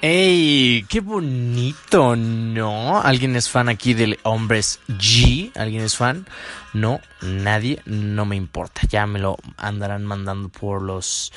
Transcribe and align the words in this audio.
¡Ey! 0.00 0.84
¡Qué 0.88 1.00
bonito! 1.00 2.14
¿No? 2.14 3.00
¿Alguien 3.00 3.34
es 3.34 3.50
fan 3.50 3.68
aquí 3.68 3.94
del 3.94 4.20
Hombres 4.22 4.78
G? 4.86 5.50
¿Alguien 5.56 5.82
es 5.82 5.96
fan? 5.96 6.24
No, 6.72 7.00
nadie, 7.20 7.82
no 7.84 8.24
me 8.24 8.36
importa. 8.36 8.82
Ya 8.88 9.08
me 9.08 9.18
lo 9.18 9.36
andarán 9.56 10.06
mandando 10.06 10.50
por 10.50 10.82
los 10.82 11.32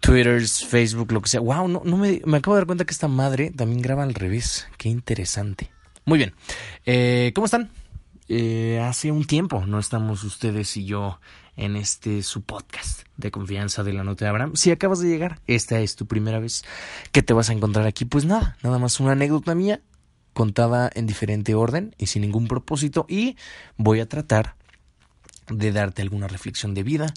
Twitters, 0.00 0.64
Facebook, 0.64 1.12
lo 1.12 1.20
que 1.20 1.28
sea. 1.28 1.40
¡Wow! 1.40 1.68
No, 1.68 1.82
no 1.84 1.98
me, 1.98 2.22
me 2.24 2.38
acabo 2.38 2.54
de 2.54 2.60
dar 2.60 2.66
cuenta 2.66 2.86
que 2.86 2.92
esta 2.92 3.08
madre 3.08 3.50
también 3.50 3.82
graba 3.82 4.02
al 4.02 4.14
revés. 4.14 4.66
¡Qué 4.78 4.88
interesante! 4.88 5.70
Muy 6.06 6.16
bien. 6.16 6.32
Eh, 6.86 7.32
¿Cómo 7.34 7.44
están? 7.44 7.70
Eh, 8.28 8.80
hace 8.82 9.12
un 9.12 9.26
tiempo 9.26 9.66
no 9.66 9.78
estamos 9.78 10.24
ustedes 10.24 10.76
y 10.76 10.86
yo 10.86 11.20
en 11.60 11.76
este 11.76 12.22
su 12.22 12.42
podcast 12.42 13.02
de 13.16 13.30
confianza 13.30 13.84
de 13.84 13.92
la 13.92 14.02
nota 14.02 14.24
de 14.24 14.30
Abraham. 14.30 14.56
Si 14.56 14.70
acabas 14.70 15.00
de 15.00 15.08
llegar, 15.08 15.40
esta 15.46 15.78
es 15.80 15.94
tu 15.94 16.06
primera 16.06 16.40
vez 16.40 16.64
que 17.12 17.22
te 17.22 17.34
vas 17.34 17.50
a 17.50 17.52
encontrar 17.52 17.86
aquí, 17.86 18.06
pues 18.06 18.24
nada, 18.24 18.56
nada 18.62 18.78
más 18.78 18.98
una 18.98 19.12
anécdota 19.12 19.54
mía 19.54 19.82
contada 20.32 20.90
en 20.94 21.06
diferente 21.06 21.54
orden 21.54 21.94
y 21.98 22.06
sin 22.06 22.22
ningún 22.22 22.48
propósito 22.48 23.04
y 23.08 23.36
voy 23.76 24.00
a 24.00 24.08
tratar 24.08 24.56
de 25.48 25.70
darte 25.70 26.02
alguna 26.02 26.28
reflexión 26.28 26.74
de 26.74 26.82
vida 26.82 27.12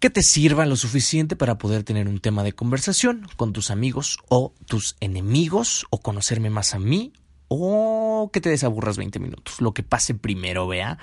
que 0.00 0.10
te 0.10 0.22
sirva 0.22 0.66
lo 0.66 0.76
suficiente 0.76 1.36
para 1.36 1.56
poder 1.56 1.82
tener 1.82 2.08
un 2.08 2.20
tema 2.20 2.42
de 2.42 2.52
conversación 2.52 3.26
con 3.36 3.54
tus 3.54 3.70
amigos 3.70 4.18
o 4.28 4.52
tus 4.66 4.96
enemigos 5.00 5.86
o 5.88 6.02
conocerme 6.02 6.50
más 6.50 6.74
a 6.74 6.78
mí 6.78 7.12
o 7.48 8.30
que 8.32 8.40
te 8.40 8.50
desaburras 8.50 8.96
20 8.96 9.18
minutos, 9.18 9.60
lo 9.60 9.72
que 9.72 9.82
pase 9.82 10.14
primero, 10.14 10.66
vea. 10.66 10.98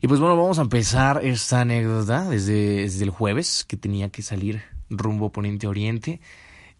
Y 0.00 0.08
pues 0.08 0.20
bueno, 0.20 0.36
vamos 0.36 0.58
a 0.58 0.62
empezar 0.62 1.24
esta 1.24 1.62
anécdota 1.62 2.28
desde, 2.28 2.84
el 2.84 3.10
jueves 3.10 3.64
que 3.66 3.76
tenía 3.76 4.10
que 4.10 4.22
salir 4.22 4.62
rumbo 4.90 5.32
poniente 5.32 5.66
oriente. 5.66 6.20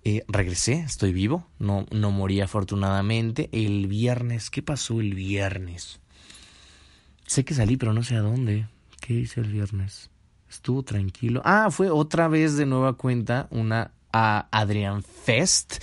Eh, 0.04 0.24
regresé, 0.28 0.80
estoy 0.80 1.12
vivo, 1.12 1.46
no, 1.58 1.86
no 1.90 2.10
morí 2.10 2.40
afortunadamente. 2.40 3.48
El 3.52 3.86
viernes, 3.86 4.50
¿qué 4.50 4.62
pasó 4.62 5.00
el 5.00 5.14
viernes? 5.14 6.00
Sé 7.26 7.44
que 7.44 7.54
salí, 7.54 7.76
pero 7.76 7.92
no 7.92 8.02
sé 8.02 8.16
a 8.16 8.20
dónde. 8.20 8.68
¿Qué 9.00 9.14
hice 9.14 9.40
el 9.40 9.52
viernes? 9.52 10.10
Estuvo 10.48 10.84
tranquilo. 10.84 11.42
Ah, 11.44 11.68
fue 11.70 11.90
otra 11.90 12.28
vez 12.28 12.56
de 12.56 12.66
nueva 12.66 12.92
cuenta 12.92 13.48
una 13.50 13.92
a 14.12 14.48
Adrian 14.50 15.02
Fest 15.02 15.82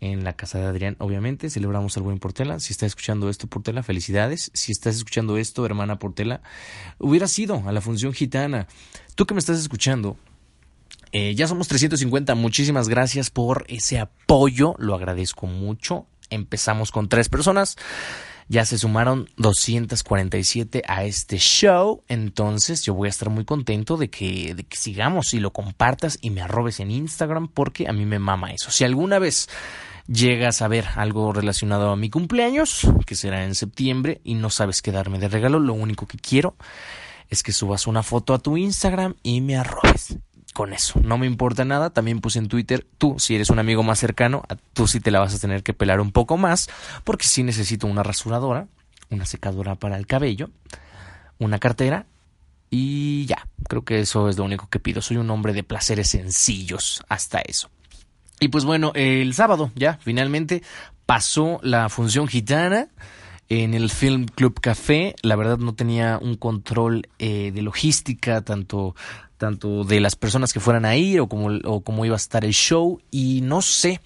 en 0.00 0.24
la 0.24 0.34
casa 0.34 0.58
de 0.58 0.66
Adrián, 0.66 0.96
obviamente. 0.98 1.50
Celebramos 1.50 1.96
al 1.96 2.02
buen 2.02 2.18
Portela. 2.18 2.60
Si 2.60 2.72
estás 2.72 2.88
escuchando 2.88 3.28
esto, 3.28 3.46
Portela, 3.46 3.82
felicidades. 3.82 4.50
Si 4.54 4.72
estás 4.72 4.96
escuchando 4.96 5.36
esto, 5.36 5.64
hermana 5.64 5.98
Portela, 5.98 6.42
hubiera 6.98 7.28
sido 7.28 7.62
a 7.66 7.72
la 7.72 7.80
función 7.80 8.12
gitana. 8.12 8.66
Tú 9.14 9.26
que 9.26 9.34
me 9.34 9.40
estás 9.40 9.58
escuchando, 9.58 10.16
eh, 11.12 11.34
ya 11.34 11.46
somos 11.46 11.68
350. 11.68 12.34
Muchísimas 12.34 12.88
gracias 12.88 13.30
por 13.30 13.64
ese 13.68 13.98
apoyo. 13.98 14.74
Lo 14.78 14.94
agradezco 14.94 15.46
mucho. 15.46 16.06
Empezamos 16.30 16.90
con 16.90 17.08
tres 17.08 17.28
personas. 17.28 17.76
Ya 18.48 18.64
se 18.64 18.78
sumaron 18.78 19.28
247 19.36 20.82
a 20.86 21.04
este 21.04 21.38
show. 21.38 22.02
Entonces 22.08 22.82
yo 22.82 22.94
voy 22.94 23.06
a 23.06 23.10
estar 23.10 23.30
muy 23.30 23.44
contento 23.44 23.96
de 23.96 24.10
que, 24.10 24.54
de 24.54 24.64
que 24.64 24.76
sigamos 24.76 25.34
y 25.34 25.40
lo 25.40 25.52
compartas 25.52 26.18
y 26.20 26.30
me 26.30 26.42
arrobes 26.42 26.80
en 26.80 26.90
Instagram 26.90 27.48
porque 27.48 27.88
a 27.88 27.92
mí 27.92 28.04
me 28.04 28.18
mama 28.18 28.52
eso. 28.52 28.70
Si 28.70 28.84
alguna 28.84 29.18
vez 29.18 29.48
llegas 30.06 30.62
a 30.62 30.68
ver 30.68 30.86
algo 30.96 31.32
relacionado 31.32 31.90
a 31.90 31.96
mi 31.96 32.10
cumpleaños, 32.10 32.86
que 33.06 33.14
será 33.14 33.44
en 33.44 33.54
septiembre, 33.54 34.20
y 34.24 34.34
no 34.34 34.50
sabes 34.50 34.82
qué 34.82 34.92
darme 34.92 35.18
de 35.18 35.28
regalo, 35.28 35.58
lo 35.58 35.74
único 35.74 36.06
que 36.06 36.18
quiero 36.18 36.56
es 37.30 37.42
que 37.42 37.52
subas 37.52 37.86
una 37.86 38.02
foto 38.02 38.34
a 38.34 38.38
tu 38.38 38.56
Instagram 38.56 39.14
y 39.22 39.40
me 39.40 39.56
arrobes. 39.56 40.18
Con 40.54 40.72
eso, 40.72 41.00
no 41.00 41.18
me 41.18 41.26
importa 41.26 41.64
nada. 41.64 41.90
También 41.90 42.20
puse 42.20 42.38
en 42.38 42.48
Twitter, 42.48 42.86
tú, 42.96 43.16
si 43.18 43.34
eres 43.34 43.50
un 43.50 43.58
amigo 43.58 43.82
más 43.82 43.98
cercano, 43.98 44.44
tú 44.72 44.86
sí 44.86 45.00
te 45.00 45.10
la 45.10 45.18
vas 45.18 45.34
a 45.34 45.38
tener 45.38 45.62
que 45.64 45.74
pelar 45.74 46.00
un 46.00 46.12
poco 46.12 46.36
más, 46.36 46.70
porque 47.02 47.26
sí 47.26 47.42
necesito 47.42 47.88
una 47.88 48.04
rasuradora, 48.04 48.68
una 49.10 49.26
secadora 49.26 49.74
para 49.74 49.98
el 49.98 50.06
cabello, 50.06 50.50
una 51.38 51.58
cartera 51.58 52.06
y 52.70 53.26
ya. 53.26 53.48
Creo 53.68 53.84
que 53.84 53.98
eso 53.98 54.28
es 54.28 54.38
lo 54.38 54.44
único 54.44 54.68
que 54.68 54.78
pido. 54.78 55.02
Soy 55.02 55.16
un 55.16 55.28
hombre 55.30 55.52
de 55.52 55.64
placeres 55.64 56.10
sencillos, 56.10 57.02
hasta 57.08 57.40
eso. 57.40 57.68
Y 58.38 58.48
pues 58.48 58.64
bueno, 58.64 58.92
el 58.94 59.34
sábado 59.34 59.72
ya 59.74 59.98
finalmente 60.02 60.62
pasó 61.04 61.58
la 61.62 61.88
función 61.88 62.28
gitana 62.28 62.88
en 63.48 63.74
el 63.74 63.90
Film 63.90 64.26
Club 64.26 64.60
Café. 64.60 65.14
La 65.22 65.36
verdad 65.36 65.58
no 65.58 65.74
tenía 65.74 66.18
un 66.20 66.36
control 66.36 67.08
eh, 67.18 67.52
de 67.54 67.62
logística, 67.62 68.42
tanto, 68.42 68.94
tanto 69.36 69.84
de 69.84 70.00
las 70.00 70.16
personas 70.16 70.52
que 70.52 70.60
fueran 70.60 70.84
a 70.84 70.96
ir 70.96 71.20
o 71.20 71.28
como, 71.28 71.48
o 71.64 71.82
cómo 71.82 72.04
iba 72.04 72.14
a 72.14 72.16
estar 72.16 72.44
el 72.44 72.52
show. 72.52 73.00
Y 73.10 73.40
no 73.42 73.62
sé, 73.62 74.00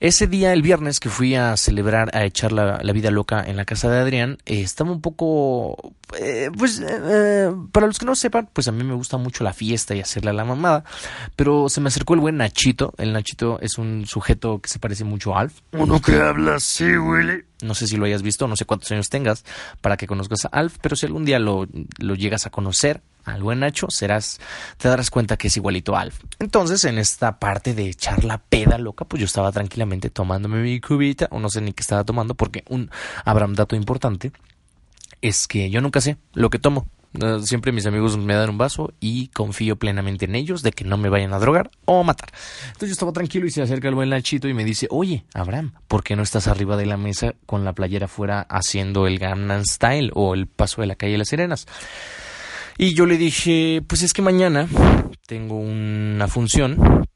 ese 0.00 0.26
día, 0.26 0.52
el 0.52 0.60
viernes, 0.60 1.00
que 1.00 1.08
fui 1.08 1.34
a 1.34 1.56
celebrar, 1.56 2.14
a 2.14 2.24
echar 2.24 2.52
la, 2.52 2.78
vida 2.92 3.10
loca 3.10 3.42
en 3.46 3.56
la 3.56 3.64
casa 3.64 3.90
de 3.90 3.98
Adrián, 3.98 4.38
eh, 4.44 4.60
estaba 4.60 4.90
un 4.90 5.00
poco, 5.00 5.94
eh, 6.18 6.50
pues, 6.56 6.82
eh, 6.86 7.50
para 7.72 7.86
los 7.86 7.98
que 7.98 8.04
no 8.04 8.14
sepan, 8.14 8.48
pues 8.52 8.68
a 8.68 8.72
mí 8.72 8.84
me 8.84 8.94
gusta 8.94 9.16
mucho 9.16 9.42
la 9.42 9.54
fiesta 9.54 9.94
y 9.94 10.00
hacerle 10.00 10.30
a 10.30 10.34
la 10.34 10.44
mamada, 10.44 10.84
pero 11.34 11.68
se 11.68 11.80
me 11.80 11.88
acercó 11.88 12.14
el 12.14 12.20
buen 12.20 12.36
Nachito. 12.36 12.92
El 12.98 13.12
Nachito 13.12 13.58
es 13.60 13.78
un 13.78 14.06
sujeto 14.06 14.60
que 14.60 14.68
se 14.68 14.78
parece 14.78 15.04
mucho 15.04 15.34
a 15.34 15.40
Alf. 15.40 15.60
Uno 15.72 16.00
que 16.00 16.16
habla 16.20 16.56
así, 16.56 16.96
Willy. 16.96 17.44
No 17.62 17.74
sé 17.74 17.86
si 17.86 17.96
lo 17.96 18.04
hayas 18.04 18.22
visto, 18.22 18.46
no 18.48 18.56
sé 18.56 18.66
cuántos 18.66 18.90
años 18.92 19.08
tengas 19.08 19.44
para 19.80 19.96
que 19.96 20.06
conozcas 20.06 20.44
a 20.44 20.48
Alf, 20.48 20.76
pero 20.82 20.94
si 20.94 21.06
algún 21.06 21.24
día 21.24 21.38
lo, 21.38 21.66
lo 21.98 22.14
llegas 22.14 22.46
a 22.46 22.50
conocer, 22.50 23.00
al 23.26 23.42
buen 23.42 23.60
Nacho, 23.60 23.88
serás, 23.90 24.40
te 24.78 24.88
darás 24.88 25.10
cuenta 25.10 25.36
que 25.36 25.48
es 25.48 25.56
igualito 25.56 25.96
a 25.96 26.00
Alf. 26.00 26.20
Entonces, 26.38 26.84
en 26.84 26.98
esta 26.98 27.38
parte 27.38 27.74
de 27.74 27.88
echar 27.88 28.24
la 28.24 28.38
peda 28.38 28.78
loca, 28.78 29.04
pues 29.04 29.20
yo 29.20 29.26
estaba 29.26 29.52
tranquilamente 29.52 30.10
tomándome 30.10 30.62
mi 30.62 30.80
cubita, 30.80 31.28
o 31.30 31.40
no 31.40 31.50
sé 31.50 31.60
ni 31.60 31.72
qué 31.72 31.82
estaba 31.82 32.04
tomando, 32.04 32.34
porque 32.34 32.64
un 32.68 32.90
Abraham 33.24 33.54
dato 33.54 33.76
importante 33.76 34.32
es 35.20 35.48
que 35.48 35.70
yo 35.70 35.80
nunca 35.80 36.00
sé 36.00 36.16
lo 36.32 36.50
que 36.50 36.58
tomo. 36.58 36.86
Eh, 37.20 37.40
siempre 37.42 37.72
mis 37.72 37.86
amigos 37.86 38.16
me 38.16 38.34
dan 38.34 38.50
un 38.50 38.58
vaso 38.58 38.92
y 39.00 39.28
confío 39.28 39.76
plenamente 39.76 40.26
en 40.26 40.34
ellos 40.34 40.62
de 40.62 40.72
que 40.72 40.84
no 40.84 40.96
me 40.96 41.08
vayan 41.08 41.32
a 41.32 41.38
drogar 41.38 41.70
o 41.84 42.04
matar. 42.04 42.28
Entonces 42.66 42.90
yo 42.90 42.92
estaba 42.92 43.12
tranquilo 43.12 43.46
y 43.46 43.50
se 43.50 43.62
acerca 43.62 43.88
el 43.88 43.94
buen 43.94 44.10
Nachito 44.10 44.48
y 44.48 44.54
me 44.54 44.64
dice, 44.64 44.86
oye, 44.90 45.24
Abraham, 45.34 45.72
¿por 45.88 46.04
qué 46.04 46.14
no 46.14 46.22
estás 46.22 46.46
arriba 46.46 46.76
de 46.76 46.86
la 46.86 46.96
mesa 46.96 47.34
con 47.46 47.64
la 47.64 47.72
playera 47.72 48.06
afuera 48.06 48.46
haciendo 48.48 49.06
el 49.06 49.18
Gangnam 49.18 49.64
Style 49.64 50.10
o 50.14 50.34
el 50.34 50.46
paso 50.46 50.82
de 50.82 50.88
la 50.88 50.96
calle 50.96 51.12
de 51.12 51.18
las 51.18 51.28
Serenas? 51.28 51.66
Y 52.78 52.94
yo 52.94 53.06
le 53.06 53.16
dije, 53.16 53.82
pues 53.86 54.02
es 54.02 54.12
que 54.12 54.22
mañana 54.22 54.68
tengo 55.26 55.58
una 55.58 56.28
función 56.28 57.06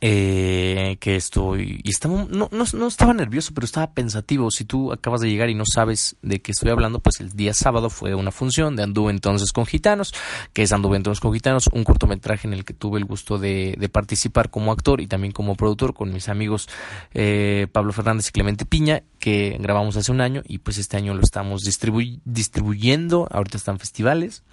eh, 0.00 0.96
que 1.00 1.16
estoy 1.16 1.80
y 1.82 1.90
estaba 1.90 2.24
no, 2.30 2.48
no, 2.52 2.86
estaba 2.86 3.14
nervioso 3.14 3.52
pero 3.54 3.64
estaba 3.64 3.92
pensativo. 3.94 4.50
Si 4.50 4.64
tú 4.64 4.92
acabas 4.92 5.22
de 5.22 5.28
llegar 5.28 5.50
y 5.50 5.54
no 5.54 5.64
sabes 5.66 6.16
de 6.22 6.40
qué 6.40 6.52
estoy 6.52 6.70
hablando 6.70 7.00
pues 7.00 7.18
el 7.18 7.32
día 7.32 7.52
sábado 7.52 7.90
fue 7.90 8.14
una 8.14 8.30
función 8.30 8.76
de 8.76 8.84
Anduve 8.84 9.10
entonces 9.10 9.52
con 9.52 9.66
gitanos 9.66 10.14
que 10.52 10.62
es 10.62 10.72
Anduve 10.72 10.98
entonces 10.98 11.20
con 11.20 11.32
gitanos 11.32 11.68
un 11.72 11.82
cortometraje 11.82 12.46
en 12.46 12.54
el 12.54 12.64
que 12.64 12.74
tuve 12.74 13.00
el 13.00 13.06
gusto 13.06 13.38
de, 13.38 13.74
de 13.76 13.88
participar 13.88 14.50
como 14.50 14.70
actor 14.70 15.00
y 15.00 15.08
también 15.08 15.32
como 15.32 15.56
productor 15.56 15.94
con 15.94 16.12
mis 16.12 16.28
amigos 16.28 16.68
eh, 17.14 17.66
Pablo 17.72 17.92
Fernández 17.92 18.28
y 18.28 18.32
Clemente 18.32 18.66
Piña 18.66 19.02
que 19.18 19.56
grabamos 19.58 19.96
hace 19.96 20.12
un 20.12 20.20
año 20.20 20.42
y 20.46 20.58
pues 20.58 20.78
este 20.78 20.96
año 20.96 21.14
lo 21.14 21.22
estamos 21.22 21.62
distribuyendo. 21.64 23.26
Ahorita 23.32 23.56
están 23.56 23.80
festivales 23.80 24.44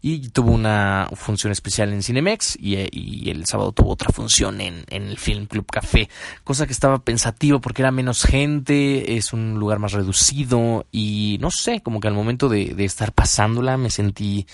y 0.00 0.28
tuvo 0.28 0.52
una 0.52 1.08
función 1.14 1.50
especial 1.50 1.92
en 1.92 2.02
Cinemex 2.02 2.58
y, 2.60 3.30
el 3.30 3.46
sábado 3.46 3.72
tuvo 3.72 3.92
otra 3.92 4.10
función 4.10 4.60
en, 4.60 4.84
el 4.88 5.18
Film 5.18 5.46
Club 5.46 5.66
Café, 5.66 6.08
cosa 6.44 6.66
que 6.66 6.72
estaba 6.72 6.98
pensativo 6.98 7.60
porque 7.60 7.82
era 7.82 7.90
menos 7.90 8.22
gente, 8.24 9.16
es 9.16 9.32
un 9.32 9.58
lugar 9.58 9.78
más 9.78 9.92
reducido 9.92 10.86
y 10.92 11.38
no 11.40 11.50
sé, 11.50 11.80
como 11.80 12.00
que 12.00 12.08
al 12.08 12.14
momento 12.14 12.48
de, 12.48 12.74
estar 12.84 13.12
pasándola 13.12 13.76
me 13.76 13.90
sentí 13.90 14.46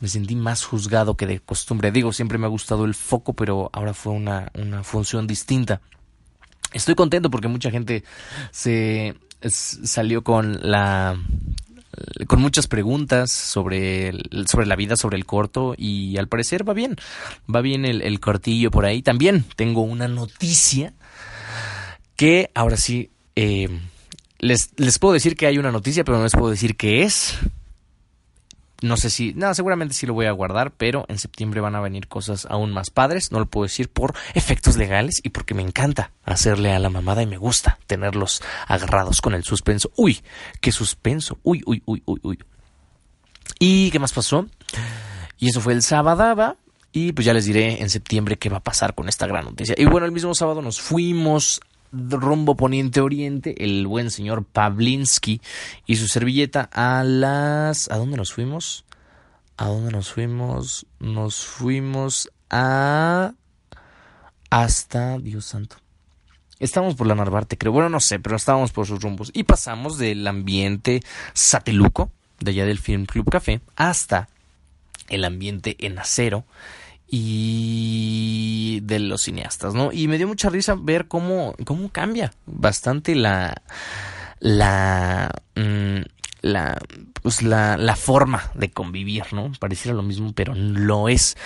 me 0.00 0.08
sentí 0.08 0.34
más 0.34 0.64
juzgado 0.64 1.16
que 1.16 1.26
de 1.26 1.40
costumbre. 1.40 1.90
Digo, 1.90 2.12
siempre 2.12 2.36
me 2.36 2.44
ha 2.44 2.50
gustado 2.50 2.84
el 2.84 2.94
foco, 2.94 3.32
pero 3.32 3.70
ahora 3.72 3.94
fue 3.94 4.12
una, 4.12 4.50
una 4.54 4.82
función 4.82 5.26
distinta. 5.26 5.80
Estoy 6.72 6.94
contento 6.94 7.30
porque 7.30 7.48
mucha 7.48 7.70
gente 7.70 8.04
se 8.50 9.14
salió 9.48 10.22
con 10.22 10.58
la 10.62 11.16
con 12.26 12.40
muchas 12.40 12.66
preguntas 12.66 13.30
sobre, 13.30 14.12
sobre 14.46 14.66
la 14.66 14.76
vida, 14.76 14.96
sobre 14.96 15.16
el 15.16 15.24
corto 15.24 15.74
y 15.76 16.16
al 16.16 16.28
parecer 16.28 16.68
va 16.68 16.74
bien, 16.74 16.96
va 17.52 17.60
bien 17.60 17.84
el, 17.84 18.20
cortillo 18.20 18.70
por 18.70 18.84
ahí. 18.84 19.02
También 19.02 19.44
tengo 19.56 19.82
una 19.82 20.08
noticia 20.08 20.92
que 22.16 22.50
ahora 22.54 22.76
sí 22.76 23.10
eh, 23.36 23.68
les, 24.38 24.70
les 24.76 24.98
puedo 24.98 25.14
decir 25.14 25.36
que 25.36 25.46
hay 25.46 25.58
una 25.58 25.72
noticia, 25.72 26.04
pero 26.04 26.18
no 26.18 26.24
les 26.24 26.32
puedo 26.32 26.50
decir 26.50 26.76
qué 26.76 27.02
es. 27.02 27.38
No 28.82 28.96
sé 28.96 29.08
si, 29.08 29.32
no, 29.34 29.54
seguramente 29.54 29.94
sí 29.94 30.06
lo 30.06 30.12
voy 30.12 30.26
a 30.26 30.32
guardar, 30.32 30.72
pero 30.72 31.06
en 31.08 31.18
septiembre 31.18 31.60
van 31.60 31.74
a 31.74 31.80
venir 31.80 32.08
cosas 32.08 32.46
aún 32.50 32.72
más 32.72 32.90
padres. 32.90 33.32
No 33.32 33.38
lo 33.38 33.46
puedo 33.46 33.64
decir 33.64 33.88
por 33.88 34.14
efectos 34.34 34.76
legales 34.76 35.20
y 35.22 35.30
porque 35.30 35.54
me 35.54 35.62
encanta 35.62 36.10
hacerle 36.24 36.72
a 36.72 36.78
la 36.78 36.90
mamada 36.90 37.22
y 37.22 37.26
me 37.26 37.38
gusta 37.38 37.78
tenerlos 37.86 38.42
agarrados 38.66 39.22
con 39.22 39.34
el 39.34 39.44
suspenso. 39.44 39.90
Uy, 39.96 40.20
qué 40.60 40.72
suspenso. 40.72 41.38
Uy, 41.42 41.62
uy, 41.64 41.82
uy, 41.86 42.02
uy, 42.04 42.20
uy. 42.22 42.38
¿Y 43.58 43.90
qué 43.90 43.98
más 43.98 44.12
pasó? 44.12 44.46
Y 45.38 45.48
eso 45.48 45.60
fue 45.60 45.72
el 45.72 45.82
sábado. 45.82 46.56
Y 46.92 47.12
pues 47.12 47.26
ya 47.26 47.34
les 47.34 47.44
diré 47.44 47.82
en 47.82 47.90
septiembre 47.90 48.38
qué 48.38 48.48
va 48.48 48.58
a 48.58 48.64
pasar 48.64 48.94
con 48.94 49.08
esta 49.08 49.26
gran 49.26 49.44
noticia. 49.44 49.74
Y 49.76 49.84
bueno, 49.84 50.06
el 50.06 50.12
mismo 50.12 50.34
sábado 50.34 50.62
nos 50.62 50.80
fuimos 50.80 51.60
rumbo 51.92 52.56
poniente 52.56 53.00
oriente, 53.00 53.64
el 53.64 53.86
buen 53.86 54.10
señor 54.10 54.44
Pavlinsky 54.44 55.40
y 55.86 55.96
su 55.96 56.08
servilleta 56.08 56.68
a 56.72 57.04
las... 57.04 57.90
¿A 57.90 57.96
dónde 57.96 58.16
nos 58.16 58.32
fuimos? 58.32 58.84
¿A 59.56 59.66
dónde 59.66 59.92
nos 59.92 60.10
fuimos? 60.10 60.86
Nos 61.00 61.44
fuimos 61.44 62.30
a... 62.50 63.32
Hasta... 64.50 65.18
Dios 65.18 65.44
santo. 65.46 65.76
Estamos 66.58 66.94
por 66.94 67.06
la 67.06 67.14
Narvarte, 67.14 67.58
creo. 67.58 67.72
Bueno, 67.72 67.88
no 67.88 68.00
sé, 68.00 68.18
pero 68.18 68.36
estábamos 68.36 68.72
por 68.72 68.86
sus 68.86 69.02
rumbos. 69.02 69.30
Y 69.34 69.44
pasamos 69.44 69.98
del 69.98 70.26
ambiente 70.26 71.02
sateluco, 71.34 72.10
de 72.40 72.52
allá 72.52 72.64
del 72.64 72.78
Film 72.78 73.04
Club 73.04 73.30
Café, 73.30 73.60
hasta 73.76 74.28
el 75.08 75.24
ambiente 75.24 75.76
en 75.80 75.98
acero 75.98 76.44
y 77.08 78.80
de 78.82 78.98
los 78.98 79.22
cineastas, 79.22 79.74
¿no? 79.74 79.92
Y 79.92 80.08
me 80.08 80.18
dio 80.18 80.26
mucha 80.26 80.50
risa 80.50 80.76
ver 80.78 81.08
cómo, 81.08 81.54
cómo 81.64 81.90
cambia 81.90 82.32
bastante 82.46 83.14
la, 83.14 83.62
la, 84.40 85.30
mm, 85.54 86.00
la, 86.42 86.78
pues 87.22 87.42
la, 87.42 87.76
la 87.76 87.96
forma 87.96 88.50
de 88.54 88.70
convivir, 88.70 89.32
¿no? 89.32 89.52
Pareciera 89.58 89.96
lo 89.96 90.02
mismo, 90.02 90.32
pero 90.32 90.54
lo 90.54 91.08
es 91.08 91.36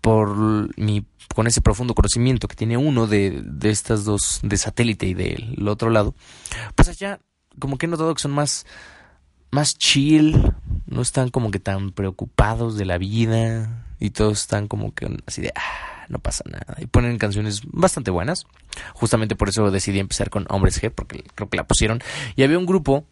por 0.00 0.78
mi 0.78 1.06
con 1.34 1.46
ese 1.46 1.62
profundo 1.62 1.94
conocimiento 1.94 2.46
que 2.46 2.56
tiene 2.56 2.76
uno 2.76 3.06
de, 3.06 3.42
de 3.42 3.70
estas 3.70 4.04
dos, 4.04 4.40
de 4.42 4.56
satélite 4.58 5.06
y 5.06 5.14
del 5.14 5.66
otro 5.66 5.88
lado, 5.88 6.14
pues 6.74 6.88
allá 6.88 7.20
como 7.58 7.78
que 7.78 7.86
he 7.86 7.88
notado 7.88 8.14
que 8.14 8.20
son 8.20 8.32
más, 8.32 8.66
más 9.50 9.76
chill, 9.78 10.52
no 10.86 11.00
están 11.00 11.30
como 11.30 11.50
que 11.50 11.58
tan 11.58 11.92
preocupados 11.92 12.76
de 12.76 12.84
la 12.84 12.98
vida 12.98 13.86
y 14.02 14.10
todos 14.10 14.40
están 14.40 14.66
como 14.66 14.92
que 14.92 15.16
así 15.26 15.42
de, 15.42 15.52
ah, 15.54 16.06
no 16.08 16.18
pasa 16.18 16.42
nada. 16.50 16.76
Y 16.78 16.86
ponen 16.86 17.18
canciones 17.18 17.62
bastante 17.66 18.10
buenas. 18.10 18.46
Justamente 18.94 19.36
por 19.36 19.48
eso 19.48 19.70
decidí 19.70 20.00
empezar 20.00 20.28
con 20.28 20.44
Hombres 20.48 20.82
G, 20.82 20.90
porque 20.90 21.22
creo 21.36 21.48
que 21.48 21.56
la 21.56 21.68
pusieron. 21.68 22.02
Y 22.34 22.42
había 22.42 22.58
un 22.58 22.66
grupo 22.66 23.04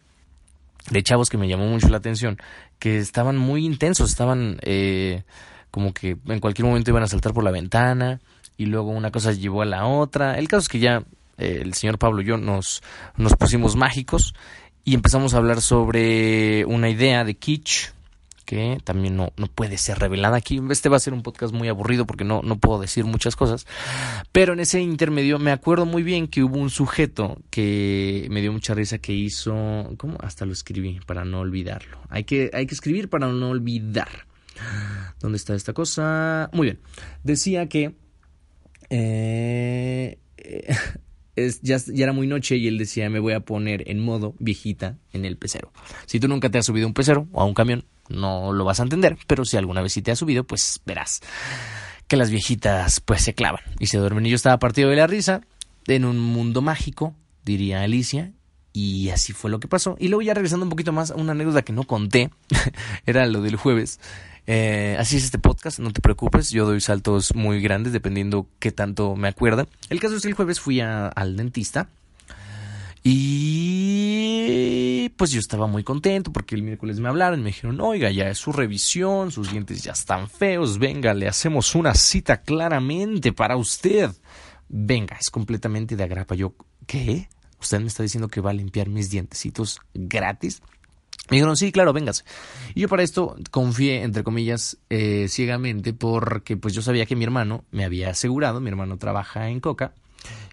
de 0.89 1.01
chavos 1.01 1.29
que 1.29 1.37
me 1.37 1.47
llamó 1.47 1.65
mucho 1.65 1.87
la 1.87 1.95
atención, 1.95 2.37
que 2.77 2.97
estaban 2.97 3.37
muy 3.37 3.65
intensos, 3.65 4.09
estaban 4.09 4.59
eh, 4.63 5.23
como 5.71 5.93
que 5.93 6.17
en 6.27 6.39
cualquier 6.41 6.67
momento 6.67 6.91
iban 6.91 7.03
a 7.03 7.07
saltar 7.07 7.33
por 7.33 7.45
la 7.45 7.51
ventana 7.51 8.19
y 8.57 8.65
luego 8.65 8.89
una 8.89 9.11
cosa 9.11 9.31
llevó 9.31 9.61
a 9.61 9.65
la 9.65 9.85
otra. 9.85 10.37
El 10.37 10.49
caso 10.49 10.63
es 10.63 10.67
que 10.67 10.79
ya 10.79 11.05
eh, 11.37 11.59
el 11.61 11.73
señor 11.73 11.99
Pablo 11.99 12.21
y 12.21 12.25
yo 12.25 12.35
nos, 12.35 12.83
nos 13.15 13.37
pusimos 13.37 13.77
mágicos 13.77 14.35
y 14.83 14.93
empezamos 14.93 15.33
a 15.33 15.37
hablar 15.37 15.61
sobre 15.61 16.65
una 16.65 16.89
idea 16.89 17.23
de 17.23 17.35
kitsch 17.35 17.93
que 18.51 18.79
también 18.83 19.15
no, 19.15 19.31
no 19.37 19.47
puede 19.47 19.77
ser 19.77 19.97
revelada 19.97 20.35
aquí. 20.35 20.59
Este 20.69 20.89
va 20.89 20.97
a 20.97 20.99
ser 20.99 21.13
un 21.13 21.23
podcast 21.23 21.53
muy 21.53 21.69
aburrido 21.69 22.05
porque 22.05 22.25
no, 22.25 22.41
no 22.41 22.59
puedo 22.59 22.81
decir 22.81 23.05
muchas 23.05 23.37
cosas. 23.37 23.65
Pero 24.33 24.51
en 24.51 24.59
ese 24.59 24.81
intermedio 24.81 25.39
me 25.39 25.53
acuerdo 25.53 25.85
muy 25.85 26.03
bien 26.03 26.27
que 26.27 26.43
hubo 26.43 26.57
un 26.57 26.69
sujeto 26.69 27.37
que 27.49 28.27
me 28.29 28.41
dio 28.41 28.51
mucha 28.51 28.73
risa 28.73 28.97
que 28.97 29.13
hizo... 29.13 29.93
¿Cómo? 29.97 30.17
Hasta 30.19 30.45
lo 30.45 30.51
escribí 30.51 30.99
para 31.05 31.23
no 31.23 31.39
olvidarlo. 31.39 31.97
Hay 32.09 32.25
que, 32.25 32.51
hay 32.53 32.65
que 32.65 32.73
escribir 32.73 33.07
para 33.07 33.27
no 33.27 33.51
olvidar. 33.51 34.27
¿Dónde 35.21 35.37
está 35.37 35.55
esta 35.55 35.71
cosa? 35.71 36.49
Muy 36.51 36.65
bien. 36.65 36.79
Decía 37.23 37.69
que... 37.69 37.95
Eh, 38.89 40.19
es, 41.37 41.61
ya, 41.61 41.77
ya, 41.77 42.03
era 42.03 42.11
muy 42.11 42.27
noche 42.27 42.57
y 42.57 42.67
él 42.67 42.77
decía, 42.77 43.09
me 43.09 43.19
voy 43.19 43.31
a 43.31 43.39
poner 43.39 43.89
en 43.89 43.99
modo 43.99 44.35
viejita 44.39 44.97
en 45.13 45.23
el 45.23 45.37
pecero. 45.37 45.71
Si 46.05 46.19
tú 46.19 46.27
nunca 46.27 46.49
te 46.49 46.57
has 46.57 46.65
subido 46.65 46.85
a 46.85 46.87
un 46.87 46.93
pecero 46.93 47.29
o 47.31 47.39
a 47.39 47.45
un 47.45 47.53
camión, 47.53 47.85
no 48.11 48.53
lo 48.53 48.65
vas 48.65 48.79
a 48.79 48.83
entender, 48.83 49.17
pero 49.27 49.45
si 49.45 49.57
alguna 49.57 49.81
vez 49.81 49.93
sí 49.93 50.01
te 50.01 50.11
has 50.11 50.19
subido, 50.19 50.43
pues 50.43 50.81
verás 50.85 51.21
que 52.11 52.17
las 52.17 52.29
viejitas 52.29 52.99
pues 52.99 53.21
se 53.21 53.33
clavan 53.33 53.61
y 53.79 53.87
se 53.87 53.97
duermen. 53.97 54.25
Y 54.25 54.29
yo 54.29 54.35
estaba 54.35 54.59
partido 54.59 54.89
de 54.89 54.97
la 54.97 55.07
risa 55.07 55.41
en 55.87 56.03
un 56.03 56.19
mundo 56.19 56.61
mágico, 56.61 57.15
diría 57.45 57.83
Alicia, 57.83 58.33
y 58.73 59.09
así 59.11 59.31
fue 59.31 59.49
lo 59.49 59.61
que 59.61 59.69
pasó. 59.69 59.95
Y 59.97 60.09
luego 60.09 60.21
ya 60.21 60.33
regresando 60.33 60.65
un 60.65 60.69
poquito 60.69 60.91
más 60.91 61.11
a 61.11 61.15
una 61.15 61.31
anécdota 61.31 61.61
que 61.61 61.71
no 61.71 61.83
conté, 61.85 62.29
era 63.05 63.25
lo 63.27 63.41
del 63.41 63.55
jueves. 63.55 64.01
Eh, 64.45 64.97
así 64.99 65.15
es 65.15 65.23
este 65.23 65.39
podcast, 65.39 65.79
no 65.79 65.91
te 65.91 66.01
preocupes, 66.01 66.49
yo 66.49 66.65
doy 66.65 66.81
saltos 66.81 67.33
muy 67.33 67.61
grandes 67.61 67.93
dependiendo 67.93 68.45
qué 68.59 68.73
tanto 68.73 69.15
me 69.15 69.29
acuerda. 69.29 69.67
El 69.89 70.01
caso 70.01 70.15
es 70.15 70.21
que 70.23 70.27
el 70.27 70.33
jueves 70.33 70.59
fui 70.59 70.81
al 70.81 71.37
dentista 71.37 71.87
y 73.03 75.09
pues 75.17 75.31
yo 75.31 75.39
estaba 75.39 75.67
muy 75.67 75.83
contento 75.83 76.31
porque 76.31 76.55
el 76.55 76.63
miércoles 76.63 76.99
me 76.99 77.09
hablaron 77.09 77.41
me 77.41 77.49
dijeron, 77.49 77.79
oiga, 77.81 78.11
ya 78.11 78.29
es 78.29 78.37
su 78.37 78.51
revisión, 78.51 79.31
sus 79.31 79.51
dientes 79.51 79.83
ya 79.83 79.91
están 79.91 80.29
feos, 80.29 80.77
venga, 80.77 81.13
le 81.13 81.27
hacemos 81.27 81.75
una 81.75 81.95
cita 81.95 82.41
claramente 82.41 83.33
para 83.33 83.57
usted. 83.57 84.11
Venga, 84.67 85.17
es 85.19 85.29
completamente 85.29 85.95
de 85.95 86.03
agrapa. 86.03 86.33
Yo, 86.33 86.55
¿qué? 86.87 87.29
¿Usted 87.59 87.79
me 87.79 87.87
está 87.87 88.03
diciendo 88.03 88.27
que 88.27 88.41
va 88.41 88.51
a 88.51 88.53
limpiar 88.53 88.89
mis 88.89 89.09
dientecitos 89.09 89.81
gratis? 89.93 90.61
Me 91.29 91.37
dijeron, 91.37 91.55
sí, 91.55 91.71
claro, 91.71 91.93
véngase. 91.93 92.23
Y 92.73 92.81
yo 92.81 92.89
para 92.89 93.03
esto 93.03 93.35
confié, 93.51 94.03
entre 94.03 94.23
comillas, 94.23 94.77
eh, 94.89 95.27
ciegamente, 95.29 95.93
porque 95.93 96.57
pues 96.57 96.73
yo 96.73 96.81
sabía 96.81 97.05
que 97.05 97.15
mi 97.15 97.23
hermano 97.23 97.63
me 97.71 97.85
había 97.85 98.09
asegurado, 98.09 98.59
mi 98.59 98.69
hermano 98.69 98.97
trabaja 98.97 99.49
en 99.49 99.59
Coca, 99.59 99.93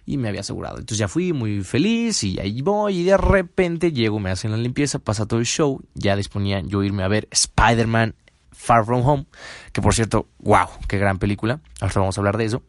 y 0.09 0.17
me 0.17 0.29
había 0.31 0.41
asegurado. 0.41 0.79
Entonces 0.79 0.97
ya 0.97 1.07
fui 1.07 1.35
muy 1.35 1.63
feliz 1.63 2.25
y 2.25 2.41
ahí 2.41 2.63
voy 2.63 3.01
y 3.01 3.05
de 3.05 3.19
repente 3.19 3.93
llego, 3.93 4.19
me 4.19 4.31
hacen 4.31 4.51
la 4.51 4.57
limpieza, 4.57 4.99
pasa 4.99 5.27
todo 5.27 5.39
el 5.39 5.45
show, 5.45 5.83
ya 5.93 6.17
disponía 6.17 6.63
yo 6.63 6.83
irme 6.83 7.03
a 7.03 7.09
ver 7.09 7.29
Spider-Man 7.31 8.15
Far 8.51 8.87
From 8.87 9.07
Home, 9.07 9.27
que 9.71 9.83
por 9.83 9.95
cierto, 9.95 10.27
wow, 10.39 10.67
qué 10.89 10.97
gran 10.97 11.19
película, 11.19 11.61
ahora 11.83 11.95
vamos 11.97 12.17
a 12.17 12.23
hablar 12.23 12.39
de 12.39 12.47
eso. 12.47 12.63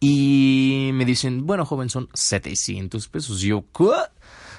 Y 0.00 0.90
me 0.94 1.04
dicen, 1.04 1.46
bueno, 1.46 1.66
joven, 1.66 1.90
son 1.90 2.08
700 2.14 3.08
pesos. 3.08 3.42
Y 3.44 3.48
yo, 3.48 3.64
¿qué? 3.76 3.90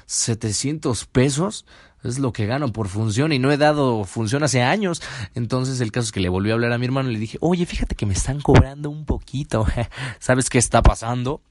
¿700 0.05 1.07
pesos? 1.07 1.65
Es 2.03 2.19
lo 2.19 2.31
que 2.31 2.45
gano 2.45 2.71
por 2.71 2.87
función 2.87 3.31
y 3.33 3.39
no 3.39 3.51
he 3.51 3.57
dado 3.57 4.03
función 4.05 4.43
hace 4.43 4.61
años. 4.61 5.01
Entonces 5.35 5.81
el 5.81 5.91
caso 5.91 6.05
es 6.05 6.11
que 6.11 6.19
le 6.19 6.29
volví 6.29 6.51
a 6.51 6.53
hablar 6.53 6.71
a 6.71 6.77
mi 6.77 6.85
hermano 6.85 7.09
y 7.09 7.13
le 7.13 7.19
dije, 7.19 7.37
oye, 7.41 7.65
fíjate 7.65 7.95
que 7.95 8.05
me 8.05 8.13
están 8.13 8.41
cobrando 8.41 8.89
un 8.89 9.05
poquito, 9.05 9.65
¿sabes 10.19 10.49
qué 10.49 10.57
está 10.57 10.81
pasando? 10.81 11.41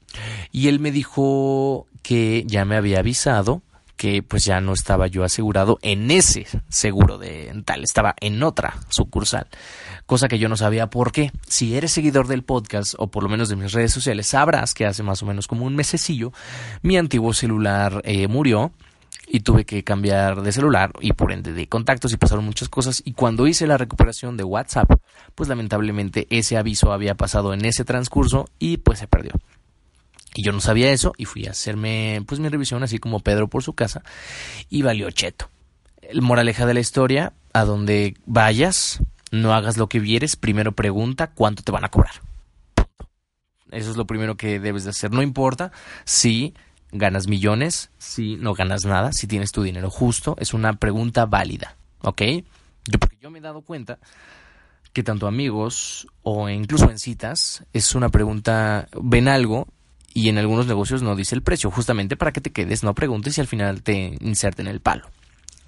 Y 0.51 0.67
él 0.67 0.79
me 0.79 0.91
dijo 0.91 1.87
que 2.01 2.43
ya 2.47 2.65
me 2.65 2.75
había 2.75 2.99
avisado 2.99 3.61
que 3.99 4.23
pues 4.23 4.45
ya 4.45 4.61
no 4.61 4.71
estaba 4.71 5.07
yo 5.07 5.25
asegurado 5.25 5.77
en 5.81 6.09
ese 6.09 6.47
seguro 6.69 7.17
dental, 7.17 7.83
estaba 7.83 8.15
en 8.21 8.41
otra 8.43 8.77
sucursal, 8.87 9.47
cosa 10.05 10.29
que 10.29 10.39
yo 10.39 10.47
no 10.47 10.55
sabía 10.55 10.89
por 10.89 11.11
qué. 11.11 11.33
Si 11.45 11.75
eres 11.75 11.91
seguidor 11.91 12.27
del 12.27 12.43
podcast 12.43 12.93
o 12.97 13.07
por 13.07 13.23
lo 13.23 13.29
menos 13.29 13.49
de 13.49 13.57
mis 13.57 13.73
redes 13.73 13.91
sociales, 13.91 14.27
sabrás 14.27 14.73
que 14.73 14.85
hace 14.85 15.03
más 15.03 15.21
o 15.21 15.25
menos 15.25 15.47
como 15.47 15.65
un 15.65 15.75
mesecillo 15.75 16.31
mi 16.81 16.95
antiguo 16.95 17.33
celular 17.33 18.01
eh, 18.05 18.29
murió 18.29 18.71
y 19.31 19.41
tuve 19.41 19.63
que 19.63 19.83
cambiar 19.83 20.41
de 20.41 20.51
celular 20.51 20.91
y 20.99 21.13
por 21.13 21.31
ende 21.31 21.53
de 21.53 21.67
contactos 21.67 22.11
y 22.11 22.17
pasaron 22.17 22.43
muchas 22.45 22.67
cosas 22.67 23.01
y 23.05 23.13
cuando 23.13 23.47
hice 23.47 23.67
la 23.67 23.77
recuperación 23.77 24.37
de 24.37 24.43
WhatsApp, 24.43 24.91
pues 25.35 25.47
lamentablemente 25.47 26.25
ese 26.31 26.57
aviso 26.57 26.91
había 26.91 27.13
pasado 27.15 27.53
en 27.53 27.63
ese 27.63 27.85
transcurso 27.85 28.49
y 28.57 28.77
pues 28.77 28.99
se 28.99 29.07
perdió. 29.07 29.33
Y 30.33 30.43
yo 30.43 30.51
no 30.51 30.61
sabía 30.61 30.91
eso 30.91 31.13
y 31.15 31.25
fui 31.25 31.45
a 31.45 31.51
hacerme 31.51 32.23
pues 32.25 32.39
mi 32.39 32.49
revisión 32.49 32.81
así 32.81 32.97
como 32.97 33.19
Pedro 33.19 33.47
por 33.47 33.61
su 33.61 33.73
casa 33.73 34.01
y 34.69 34.81
valió 34.81 35.11
cheto. 35.11 35.49
El 36.01 36.23
moraleja 36.23 36.65
de 36.65 36.73
la 36.73 36.79
historia, 36.79 37.33
a 37.53 37.65
donde 37.65 38.15
vayas, 38.25 38.99
no 39.31 39.53
hagas 39.53 39.77
lo 39.77 39.89
que 39.89 39.99
vieres, 39.99 40.37
primero 40.37 40.71
pregunta 40.71 41.27
cuánto 41.27 41.61
te 41.61 41.71
van 41.71 41.85
a 41.85 41.89
cobrar. 41.89 42.21
Eso 43.71 43.91
es 43.91 43.97
lo 43.97 44.07
primero 44.07 44.35
que 44.35 44.59
debes 44.59 44.83
de 44.83 44.89
hacer. 44.89 45.11
No 45.11 45.21
importa 45.21 45.71
si 46.03 46.55
ganas 46.91 47.27
millones, 47.27 47.91
si 47.97 48.35
no 48.35 48.53
ganas 48.53 48.85
nada, 48.85 49.11
si 49.13 49.27
tienes 49.27 49.51
tu 49.51 49.63
dinero 49.63 49.89
justo, 49.89 50.35
es 50.39 50.53
una 50.53 50.73
pregunta 50.73 51.25
válida, 51.25 51.75
¿ok? 52.01 52.21
Yo, 52.85 52.99
porque 52.99 53.17
yo 53.21 53.29
me 53.29 53.39
he 53.39 53.41
dado 53.41 53.61
cuenta 53.61 53.99
que 54.93 55.03
tanto 55.03 55.27
amigos 55.27 56.07
o 56.23 56.49
incluso 56.49 56.89
en 56.89 56.99
citas 56.99 57.63
es 57.73 57.93
una 57.95 58.09
pregunta, 58.09 58.87
ven 59.01 59.27
algo 59.27 59.67
y 60.13 60.29
en 60.29 60.37
algunos 60.37 60.65
negocios 60.65 61.03
no 61.03 61.15
dice 61.15 61.35
el 61.35 61.43
precio, 61.43 61.69
justamente 61.69 62.17
para 62.17 62.31
que 62.31 62.41
te 62.41 62.51
quedes, 62.51 62.83
no 62.83 62.95
preguntes 62.95 63.37
y 63.37 63.41
al 63.41 63.47
final 63.47 63.83
te 63.83 64.17
inserten 64.21 64.67
el 64.67 64.81
palo. 64.81 65.07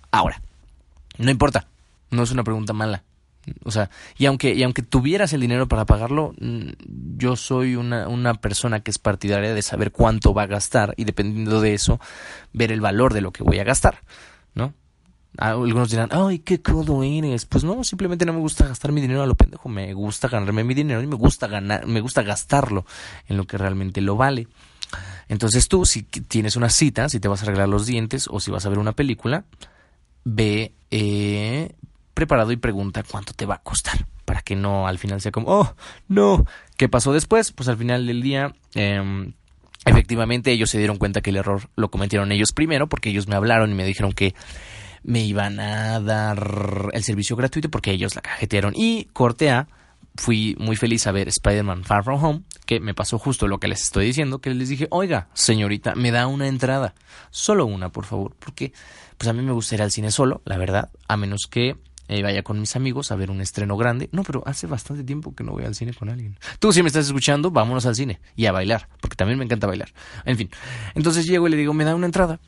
Ahora, 0.10 0.42
no 1.18 1.30
importa, 1.30 1.68
no 2.10 2.24
es 2.24 2.32
una 2.32 2.44
pregunta 2.44 2.74
mala. 2.74 3.04
O 3.64 3.72
sea, 3.72 3.90
y 4.18 4.26
aunque, 4.26 4.54
y 4.54 4.64
aunque 4.64 4.84
tuvieras 4.84 5.34
el 5.34 5.42
dinero 5.42 5.68
para 5.68 5.86
pagarlo, 5.86 6.34
mm, 6.40 6.70
yo 7.18 7.36
soy 7.36 7.76
una, 7.76 8.08
una 8.08 8.36
persona 8.36 8.82
que 8.82 8.92
es 8.92 9.00
partidaria 9.00 9.54
de 9.54 9.62
saber 9.62 9.92
cuánto 9.92 10.34
va 10.34 10.44
a 10.44 10.48
gastar 10.48 10.94
y 10.98 11.06
dependiendo 11.06 11.62
de 11.62 11.74
eso, 11.74 12.00
ver 12.54 12.72
el 12.72 12.82
valor 12.82 13.14
de 13.14 13.22
lo 13.22 13.32
que 13.32 13.44
voy 13.44 13.60
a 13.60 13.64
gastar, 13.64 14.02
¿no? 14.54 14.74
Ah, 15.38 15.52
algunos 15.52 15.90
dirán, 15.90 16.10
ay, 16.12 16.40
qué 16.40 16.62
crudo 16.62 17.04
eres. 17.04 17.46
Pues 17.46 17.64
no, 17.64 17.84
simplemente 17.84 18.26
no 18.26 18.34
me 18.34 18.40
gusta 18.40 18.68
gastar 18.68 18.92
mi 18.92 19.00
dinero 19.00 19.24
a 19.24 19.26
lo 19.26 19.36
pendejo. 19.36 19.70
Me 19.70 19.94
gusta 19.94 20.28
ganarme 20.28 20.64
mi 20.64 20.74
dinero 20.74 21.02
y 21.02 21.08
me 21.08 21.16
gusta 21.16 21.48
ganar, 21.48 21.88
me 21.88 22.02
gusta 22.02 22.22
gastarlo 22.22 22.86
en 23.28 23.38
lo 23.38 23.46
que 23.46 23.58
realmente 23.58 24.02
lo 24.02 24.18
vale. 24.18 24.48
Entonces 25.30 25.70
tú, 25.70 25.86
si 25.86 26.04
tienes 26.04 26.58
una 26.58 26.70
cita, 26.70 27.08
si 27.08 27.22
te 27.22 27.30
vas 27.30 27.42
a 27.42 27.46
arreglar 27.46 27.70
los 27.70 27.86
dientes 27.86 28.28
o 28.30 28.42
si 28.42 28.52
vas 28.52 28.66
a 28.66 28.70
ver 28.70 28.80
una 28.80 28.92
película, 28.92 29.46
ve, 30.26 30.74
eh, 30.92 31.76
preparado 32.22 32.52
y 32.52 32.58
pregunta 32.58 33.02
cuánto 33.02 33.34
te 33.34 33.48
va 33.48 33.56
a 33.56 33.64
costar 33.64 34.06
para 34.26 34.42
que 34.42 34.56
no 34.56 34.88
al 34.88 35.00
final 35.00 35.20
sea 35.22 35.32
como, 35.32 35.48
oh, 35.50 35.76
no, 36.08 36.46
¿qué 36.78 36.88
pasó 36.88 37.14
después? 37.14 37.52
Pues 37.52 37.68
al 37.68 37.78
final 37.78 38.06
del 38.06 38.22
día, 38.22 38.54
eh, 38.76 39.34
Efectivamente, 39.84 40.52
ellos 40.52 40.70
se 40.70 40.78
dieron 40.78 40.98
cuenta 40.98 41.22
que 41.22 41.32
el 41.32 41.38
error 41.38 41.68
lo 41.76 41.90
cometieron 41.90 42.32
ellos 42.32 42.52
primero 42.52 42.88
porque 42.88 43.10
ellos 43.10 43.28
me 43.28 43.36
hablaron 43.36 43.72
y 43.72 43.74
me 43.74 43.84
dijeron 43.84 44.12
que 44.12 44.36
me 45.02 45.24
iban 45.24 45.60
a 45.60 46.00
dar 46.00 46.90
el 46.94 47.04
servicio 47.04 47.36
gratuito 47.36 47.70
porque 47.70 47.90
ellos 47.90 48.14
la 48.14 48.22
cajetearon. 48.22 48.74
Y 48.76 49.06
cortea, 49.06 49.68
fui 50.14 50.56
muy 50.60 50.76
feliz 50.76 51.08
a 51.08 51.12
ver 51.12 51.28
Spider-Man 51.30 51.84
Far 51.84 52.04
From 52.04 52.24
Home, 52.24 52.42
que 52.68 52.80
me 52.80 52.94
pasó 52.94 53.18
justo 53.18 53.48
lo 53.48 53.60
que 53.60 53.68
les 53.68 53.82
estoy 53.82 54.06
diciendo, 54.06 54.40
que 54.40 54.54
les 54.54 54.70
dije, 54.70 54.88
oiga, 54.92 55.30
señorita, 55.34 55.96
me 55.96 56.12
da 56.12 56.28
una 56.28 56.48
entrada, 56.48 56.94
solo 57.32 57.66
una, 57.66 57.90
por 57.90 58.06
favor, 58.06 58.36
porque 58.38 58.74
pues 59.18 59.28
a 59.30 59.34
mí 59.34 59.42
me 59.42 59.52
gusta 59.52 59.74
ir 59.74 59.82
al 59.82 59.92
cine 59.92 60.12
solo, 60.12 60.44
la 60.46 60.58
verdad, 60.58 60.92
a 61.08 61.18
menos 61.18 61.48
que 61.50 61.76
eh, 62.12 62.22
vaya 62.22 62.44
con 62.44 62.60
mis 62.60 62.76
amigos 62.76 63.10
a 63.14 63.16
ver 63.16 63.32
un 63.32 63.40
estreno 63.40 63.78
grande. 63.78 64.10
No, 64.12 64.24
pero 64.24 64.44
hace 64.46 64.68
bastante 64.68 65.06
tiempo 65.06 65.34
que 65.34 65.46
no 65.46 65.54
voy 65.54 65.64
al 65.64 65.76
cine 65.76 65.94
con 65.94 66.10
alguien. 66.10 66.38
Tú 66.60 66.74
si 66.74 66.84
me 66.84 66.88
estás 66.88 67.06
escuchando, 67.08 67.52
vámonos 67.52 67.86
al 67.86 67.96
cine 67.96 68.20
y 68.36 68.48
a 68.48 68.52
bailar, 68.52 68.90
porque 69.00 69.16
también 69.16 69.40
me 69.40 69.46
encanta 69.46 69.66
bailar. 69.66 69.94
En 70.26 70.38
fin, 70.38 70.50
entonces 70.94 71.26
llego 71.26 71.48
y 71.48 71.52
le 71.52 71.58
digo, 71.58 71.74
me 71.74 71.86
da 71.86 71.96
una 71.96 72.08
entrada 72.08 72.42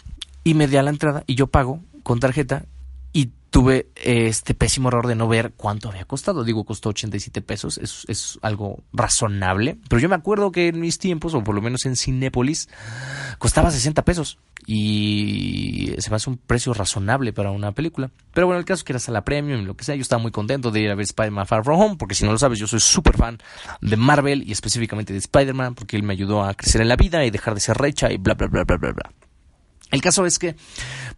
y 0.43 0.53
me 0.53 0.67
da 0.67 0.84
la 0.84 0.89
entrada 0.89 1.24
y 1.27 1.36
yo 1.36 1.48
pago 1.48 1.79
con 2.03 2.20
tarjeta 2.20 2.65
y 3.13 3.32
tuve 3.51 3.88
este 3.96 4.55
pésimo 4.55 4.88
error 4.88 5.05
de 5.05 5.13
no 5.13 5.27
ver 5.27 5.53
cuánto 5.55 5.89
había 5.89 6.05
costado. 6.05 6.43
Digo, 6.43 6.63
costó 6.63 6.89
87 6.89 7.41
pesos, 7.43 7.77
es, 7.77 8.03
es 8.08 8.39
algo 8.41 8.84
razonable. 8.91 9.77
Pero 9.88 10.01
yo 10.01 10.10
me 10.10 10.15
acuerdo 10.15 10.51
que 10.51 10.70
en 10.70 10.79
mis 10.79 10.98
tiempos, 10.98 11.36
o 11.36 11.43
por 11.43 11.53
lo 11.53 11.62
menos 11.62 11.86
en 11.86 11.96
Cinépolis, 11.96 12.67
costaba 13.38 13.70
60 13.70 14.03
pesos. 14.03 14.39
Y 14.65 15.93
se 16.00 16.10
me 16.10 16.15
hace 16.15 16.32
un 16.32 16.38
precio 16.38 16.74
razonable 16.74 17.32
para 17.32 17.51
una 17.51 17.74
película. 17.74 18.10
Pero 18.34 18.48
bueno, 18.48 18.60
el 18.60 18.65
caso 18.65 18.79
es 18.79 18.84
que 18.84 18.93
era 18.93 19.00
sala 19.00 19.24
premium 19.24 19.62
y 19.62 19.65
lo 19.65 19.75
que 19.75 19.84
sea. 19.84 19.96
Yo 19.96 20.01
estaba 20.01 20.22
muy 20.22 20.32
contento 20.32 20.72
de 20.72 20.82
ir 20.82 20.89
a 20.89 20.96
ver 20.96 21.03
Spider-Man 21.03 21.46
Far 21.46 21.63
From 21.63 21.79
Home, 21.79 21.96
porque 21.98 22.15
si 22.15 22.25
no 22.25 22.32
lo 22.32 22.39
sabes, 22.39 22.58
yo 22.58 22.65
soy 22.65 22.79
súper 22.79 23.15
fan 23.15 23.38
de 23.82 23.98
Marvel 23.98 24.43
y 24.48 24.51
específicamente 24.51 25.13
de 25.13 25.20
Spider-Man, 25.20 25.75
porque 25.75 25.96
él 25.96 26.01
me 26.01 26.13
ayudó 26.13 26.43
a 26.43 26.55
crecer 26.55 26.82
en 26.82 26.88
la 26.88 26.96
vida 26.96 27.24
y 27.24 27.29
dejar 27.29 27.53
de 27.53 27.60
ser 27.60 27.77
recha 27.77 28.12
y 28.12 28.17
bla, 28.17 28.34
bla, 28.34 28.48
bla, 28.48 28.63
bla, 28.63 28.77
bla, 28.77 28.91
bla. 28.93 29.12
El 29.93 30.01
caso 30.01 30.25
es 30.25 30.39
que, 30.39 30.55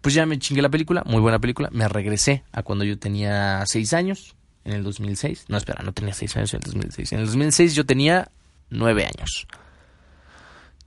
pues 0.01 0.13
ya 0.13 0.25
me 0.25 0.37
chingué 0.37 0.61
la 0.61 0.67
película, 0.67 1.01
muy 1.05 1.21
buena 1.21 1.39
película. 1.39 1.69
Me 1.71 1.87
regresé 1.87 2.43
a 2.51 2.61
cuando 2.61 2.83
yo 2.83 2.99
tenía 2.99 3.63
seis 3.67 3.93
años, 3.93 4.35
en 4.65 4.73
el 4.73 4.83
2006. 4.83 5.45
No, 5.47 5.55
espera, 5.55 5.81
no 5.81 5.93
tenía 5.93 6.13
seis 6.13 6.35
años 6.35 6.53
en 6.53 6.57
el 6.57 6.71
2006. 6.71 7.13
En 7.13 7.19
el 7.19 7.25
2006 7.27 7.73
yo 7.73 7.85
tenía 7.85 8.29
nueve 8.69 9.05
años. 9.05 9.47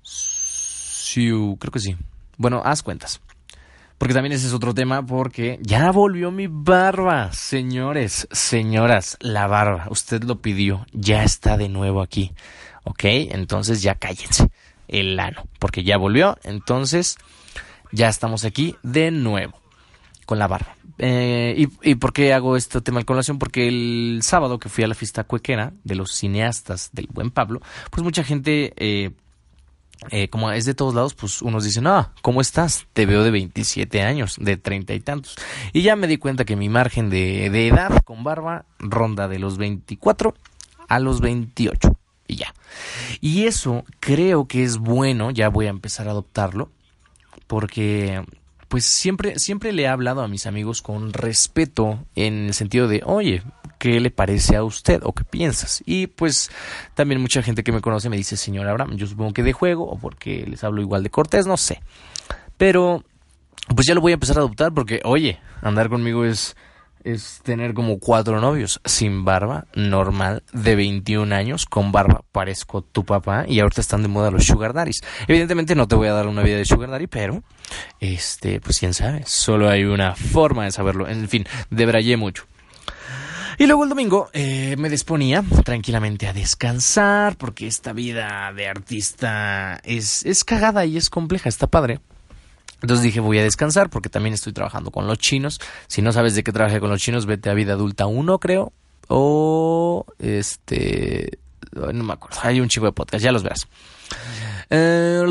Sí, 0.02 1.30
creo 1.59 1.73
que 1.73 1.80
sí. 1.80 1.97
Bueno, 2.37 2.61
haz 2.62 2.83
cuentas. 2.83 3.23
Porque 3.97 4.12
también 4.12 4.35
ese 4.35 4.49
es 4.49 4.52
otro 4.52 4.75
tema, 4.75 5.07
porque 5.07 5.59
ya 5.62 5.90
volvió 5.90 6.30
mi 6.30 6.47
barba, 6.47 7.33
señores, 7.33 8.28
señoras, 8.30 9.16
la 9.21 9.47
barba. 9.47 9.87
Usted 9.88 10.25
lo 10.25 10.42
pidió, 10.42 10.85
ya 10.92 11.25
está 11.25 11.57
de 11.57 11.71
nuevo 11.71 12.02
aquí. 12.02 12.35
¿Ok? 12.85 13.04
Entonces 13.04 13.80
ya 13.80 13.95
cállense. 13.95 14.50
El 14.88 15.18
ano, 15.18 15.49
porque 15.59 15.85
ya 15.85 15.97
volvió. 15.97 16.37
Entonces 16.45 17.16
ya 17.92 18.09
estamos 18.09 18.45
aquí 18.45 18.76
de 18.83 19.11
nuevo 19.11 19.61
con 20.26 20.38
la 20.38 20.47
barba. 20.47 20.76
Eh, 20.99 21.54
y, 21.57 21.90
y, 21.90 21.95
por 21.95 22.12
qué 22.12 22.35
hago 22.35 22.57
este 22.57 22.80
tema 22.80 22.99
de 22.99 23.07
colación? 23.07 23.38
Porque 23.38 23.68
el 23.68 24.21
sábado 24.23 24.59
que 24.59 24.68
fui 24.68 24.85
a 24.85 24.88
la 24.88 24.95
fiesta 24.95 25.25
cuequera 25.25 25.73
de 25.85 25.95
los 25.95 26.12
cineastas 26.12 26.90
del 26.92 27.07
buen 27.11 27.30
Pablo, 27.30 27.61
pues 27.90 28.02
mucha 28.02 28.25
gente, 28.25 28.75
eh, 28.76 29.12
eh, 30.11 30.28
como 30.28 30.50
es 30.50 30.64
de 30.64 30.75
todos 30.75 30.95
lados, 30.95 31.14
pues 31.14 31.40
unos 31.40 31.64
dicen, 31.64 31.87
ah, 31.87 32.12
¿cómo 32.21 32.40
estás? 32.40 32.87
Te 32.92 33.07
veo 33.07 33.23
de 33.23 33.30
27 33.30 34.02
años, 34.02 34.37
de 34.38 34.57
30 34.57 34.92
y 34.95 35.00
tantos. 35.00 35.37
Y 35.73 35.83
ya 35.83 35.95
me 35.95 36.09
di 36.09 36.18
cuenta 36.18 36.45
que 36.45 36.57
mi 36.57 36.68
margen 36.68 37.11
de, 37.11 37.49
de 37.49 37.68
edad 37.68 38.02
con 38.04 38.25
barba 38.25 38.66
ronda 38.80 39.28
de 39.28 39.38
los 39.38 39.57
24 39.57 40.35
a 40.88 40.99
los 40.99 41.21
28. 41.21 41.97
Y 42.26 42.37
ya. 42.37 42.52
Y 43.21 43.47
eso 43.47 43.85
creo 44.00 44.47
que 44.47 44.64
es 44.64 44.78
bueno, 44.78 45.30
ya 45.30 45.49
voy 45.49 45.66
a 45.66 45.71
empezar 45.71 46.09
a 46.09 46.11
adoptarlo 46.11 46.71
porque 47.49 48.23
pues 48.69 48.85
siempre, 48.85 49.38
siempre 49.38 49.73
le 49.73 49.83
he 49.83 49.88
hablado 49.88 50.23
a 50.23 50.28
mis 50.28 50.47
amigos 50.47 50.83
con 50.83 51.12
respeto 51.12 52.05
en 52.14 52.47
el 52.47 52.55
sentido 52.55 52.87
de, 52.87 53.02
oye, 53.05 53.43
¿qué 53.78 53.99
le 53.99 54.11
parece 54.11 54.57
a 54.57 54.62
usted 54.62 55.00
o 55.02 55.14
qué 55.14 55.25
piensas? 55.25 55.83
Y 55.87 56.07
pues 56.07 56.50
también 56.95 57.21
mucha 57.21 57.43
gente 57.43 57.64
que 57.64 57.73
me 57.73 57.81
conoce 57.81 58.11
me 58.11 58.17
dice, 58.17 58.37
señor 58.37 58.69
Abraham, 58.69 58.97
yo 58.97 59.07
supongo 59.07 59.33
que 59.33 59.43
de 59.43 59.55
juego 59.55 59.88
o 59.88 59.99
porque 59.99 60.45
les 60.47 60.62
hablo 60.62 60.83
igual 60.83 61.02
de 61.02 61.11
cortés, 61.11 61.47
no 61.47 61.57
sé. 61.57 61.81
Pero 62.59 63.02
pues 63.75 63.87
ya 63.87 63.95
lo 63.95 64.00
voy 64.00 64.12
a 64.12 64.14
empezar 64.14 64.37
a 64.37 64.40
adoptar 64.40 64.73
porque, 64.73 65.00
oye, 65.05 65.40
andar 65.62 65.88
conmigo 65.88 66.25
es 66.25 66.55
es 67.05 67.40
tener 67.43 67.75
como 67.75 67.99
cuatro 67.99 68.40
novios 68.40 68.81
sin 68.85 69.25
barba, 69.25 69.67
normal, 69.75 70.43
de 70.52 70.76
21 70.76 71.35
años, 71.35 71.67
con 71.67 71.93
barba, 71.93 72.23
parezco 72.33 72.83
tu 72.83 73.05
papá, 73.05 73.45
y 73.49 73.61
ahorita 73.61 73.81
están 73.81 74.02
de 74.02 74.09
moda 74.09 74.31
los 74.31 74.45
sugar 74.45 74.73
daddies. 74.73 75.00
Evidentemente 75.26 75.75
no 75.75 75.88
te 75.88 75.97
voy 75.97 76.09
a 76.09 76.12
dar 76.12 76.26
una 76.26 76.43
vida 76.43 76.57
de 76.57 76.64
sugar 76.64 76.90
daddy, 76.90 77.07
pero, 77.07 77.43
este, 78.00 78.61
pues 78.61 78.78
quién 78.78 78.95
sabe, 78.95 79.23
solo 79.26 79.69
hay 79.69 79.85
una 79.85 80.14
forma 80.14 80.64
de 80.64 80.73
saberlo. 80.73 81.09
En 81.09 81.28
fin, 81.28 81.47
debrayé 81.71 82.17
mucho. 82.17 82.47
Y 83.61 83.67
luego 83.67 83.83
el 83.83 83.88
domingo 83.88 84.31
eh, 84.33 84.76
me 84.78 84.88
disponía 84.88 85.43
tranquilamente 85.64 86.28
a 86.28 86.33
descansar, 86.33 87.37
porque 87.37 87.67
esta 87.67 87.93
vida 87.93 88.52
de 88.55 88.69
artista 88.69 89.81
es, 89.83 90.25
es 90.25 90.45
cagada 90.45 90.85
y 90.85 90.97
es 90.97 91.11
compleja, 91.11 91.49
está 91.49 91.67
padre. 91.67 91.99
Entonces 92.80 93.02
dije, 93.02 93.20
voy 93.20 93.38
a 93.38 93.42
descansar 93.42 93.90
porque 93.90 94.08
también 94.08 94.35
estoy 94.35 94.52
trabajando 94.52 94.90
con 94.90 95.06
los 95.06 95.18
chinos. 95.18 95.61
Si 95.88 96.02
no 96.02 96.12
sabes 96.12 96.35
de 96.35 96.44
qué 96.44 96.52
trabajé 96.52 96.80
con 96.80 96.90
los 96.90 97.00
chinos, 97.00 97.26
vete 97.26 97.50
a 97.50 97.54
Vida 97.54 97.73
Adulta 97.73 98.06
1, 98.06 98.38
creo. 98.38 98.73
O 99.08 100.06
este... 100.18 101.38
No 101.73 102.04
me 102.04 102.12
acuerdo. 102.12 102.38
Hay 102.42 102.61
un 102.61 102.68
chivo 102.68 102.87
de 102.87 102.92
podcast, 102.92 103.23
ya 103.23 103.32
los 103.32 103.42
verás. 103.42 103.68
Eh, 104.70 105.23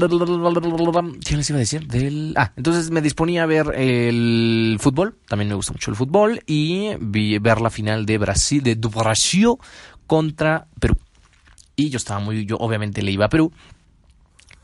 ¿Qué 1.26 1.38
les 1.38 1.50
iba 1.50 1.58
a 1.58 1.60
decir? 1.60 1.88
Del... 1.88 2.34
Ah, 2.36 2.52
entonces 2.56 2.90
me 2.92 3.02
disponía 3.02 3.44
a 3.44 3.46
ver 3.46 3.74
el 3.76 4.78
fútbol. 4.80 5.16
También 5.28 5.50
me 5.50 5.56
gusta 5.56 5.74
mucho 5.74 5.92
el 5.92 5.98
fútbol. 5.98 6.42
Y 6.46 6.92
vi 7.00 7.38
ver 7.40 7.62
la 7.62 7.70
final 7.70 8.06
de 8.06 8.18
Brasil, 8.18 8.62
de 8.62 8.76
Brasil 8.76 9.56
contra 10.06 10.68
Perú. 10.80 10.98
Y 11.76 11.90
yo 11.90 11.98
estaba 11.98 12.20
muy, 12.20 12.46
yo 12.46 12.58
obviamente 12.58 13.02
le 13.02 13.12
iba 13.12 13.26
a 13.26 13.30
Perú. 13.30 13.52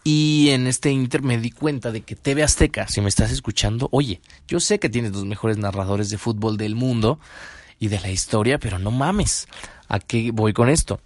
Y 0.03 0.49
en 0.49 0.67
este 0.67 0.91
inter 0.91 1.21
me 1.21 1.37
di 1.37 1.51
cuenta 1.51 1.91
de 1.91 2.01
que 2.01 2.15
TV 2.15 2.43
Azteca, 2.43 2.87
si 2.87 2.99
me 2.99 3.07
estás 3.07 3.31
escuchando, 3.31 3.87
oye, 3.91 4.19
yo 4.47 4.59
sé 4.59 4.79
que 4.79 4.89
tienes 4.89 5.13
los 5.13 5.25
mejores 5.25 5.57
narradores 5.57 6.09
de 6.09 6.17
fútbol 6.17 6.57
del 6.57 6.75
mundo 6.75 7.19
y 7.79 7.87
de 7.87 7.99
la 8.01 8.09
historia, 8.09 8.59
pero 8.59 8.79
no 8.79 8.91
mames. 8.91 9.47
¿A 9.87 9.99
qué 9.99 10.31
voy 10.31 10.53
con 10.53 10.69
esto? 10.69 10.99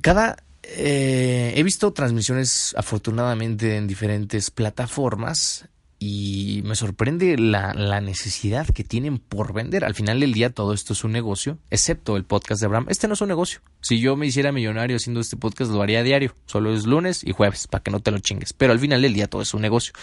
Cada... 0.00 0.36
Eh, 0.66 1.52
he 1.56 1.62
visto 1.62 1.92
transmisiones 1.92 2.74
afortunadamente 2.78 3.76
en 3.76 3.86
diferentes 3.86 4.50
plataformas 4.50 5.68
y 6.06 6.60
me 6.64 6.74
sorprende 6.74 7.38
la, 7.38 7.72
la, 7.72 8.02
necesidad 8.02 8.66
que 8.66 8.84
tienen 8.84 9.18
por 9.18 9.54
vender. 9.54 9.84
Al 9.84 9.94
final 9.94 10.20
del 10.20 10.34
día 10.34 10.50
todo 10.50 10.74
esto 10.74 10.92
es 10.92 11.02
un 11.02 11.12
negocio, 11.12 11.58
excepto 11.70 12.18
el 12.18 12.24
podcast 12.24 12.60
de 12.60 12.66
Abraham. 12.66 12.86
Este 12.90 13.08
no 13.08 13.14
es 13.14 13.22
un 13.22 13.28
negocio. 13.28 13.60
Si 13.80 14.00
yo 14.00 14.14
me 14.14 14.26
hiciera 14.26 14.52
millonario 14.52 14.96
haciendo 14.96 15.20
este 15.20 15.38
podcast 15.38 15.70
lo 15.70 15.80
haría 15.80 16.02
diario. 16.02 16.36
Solo 16.44 16.74
es 16.74 16.84
lunes 16.84 17.24
y 17.24 17.32
jueves, 17.32 17.68
para 17.68 17.82
que 17.82 17.90
no 17.90 18.00
te 18.00 18.10
lo 18.10 18.18
chingues. 18.18 18.52
Pero 18.52 18.72
al 18.72 18.80
final 18.80 19.00
del 19.00 19.14
día 19.14 19.28
todo 19.28 19.40
es 19.40 19.54
un 19.54 19.62
negocio. 19.62 19.94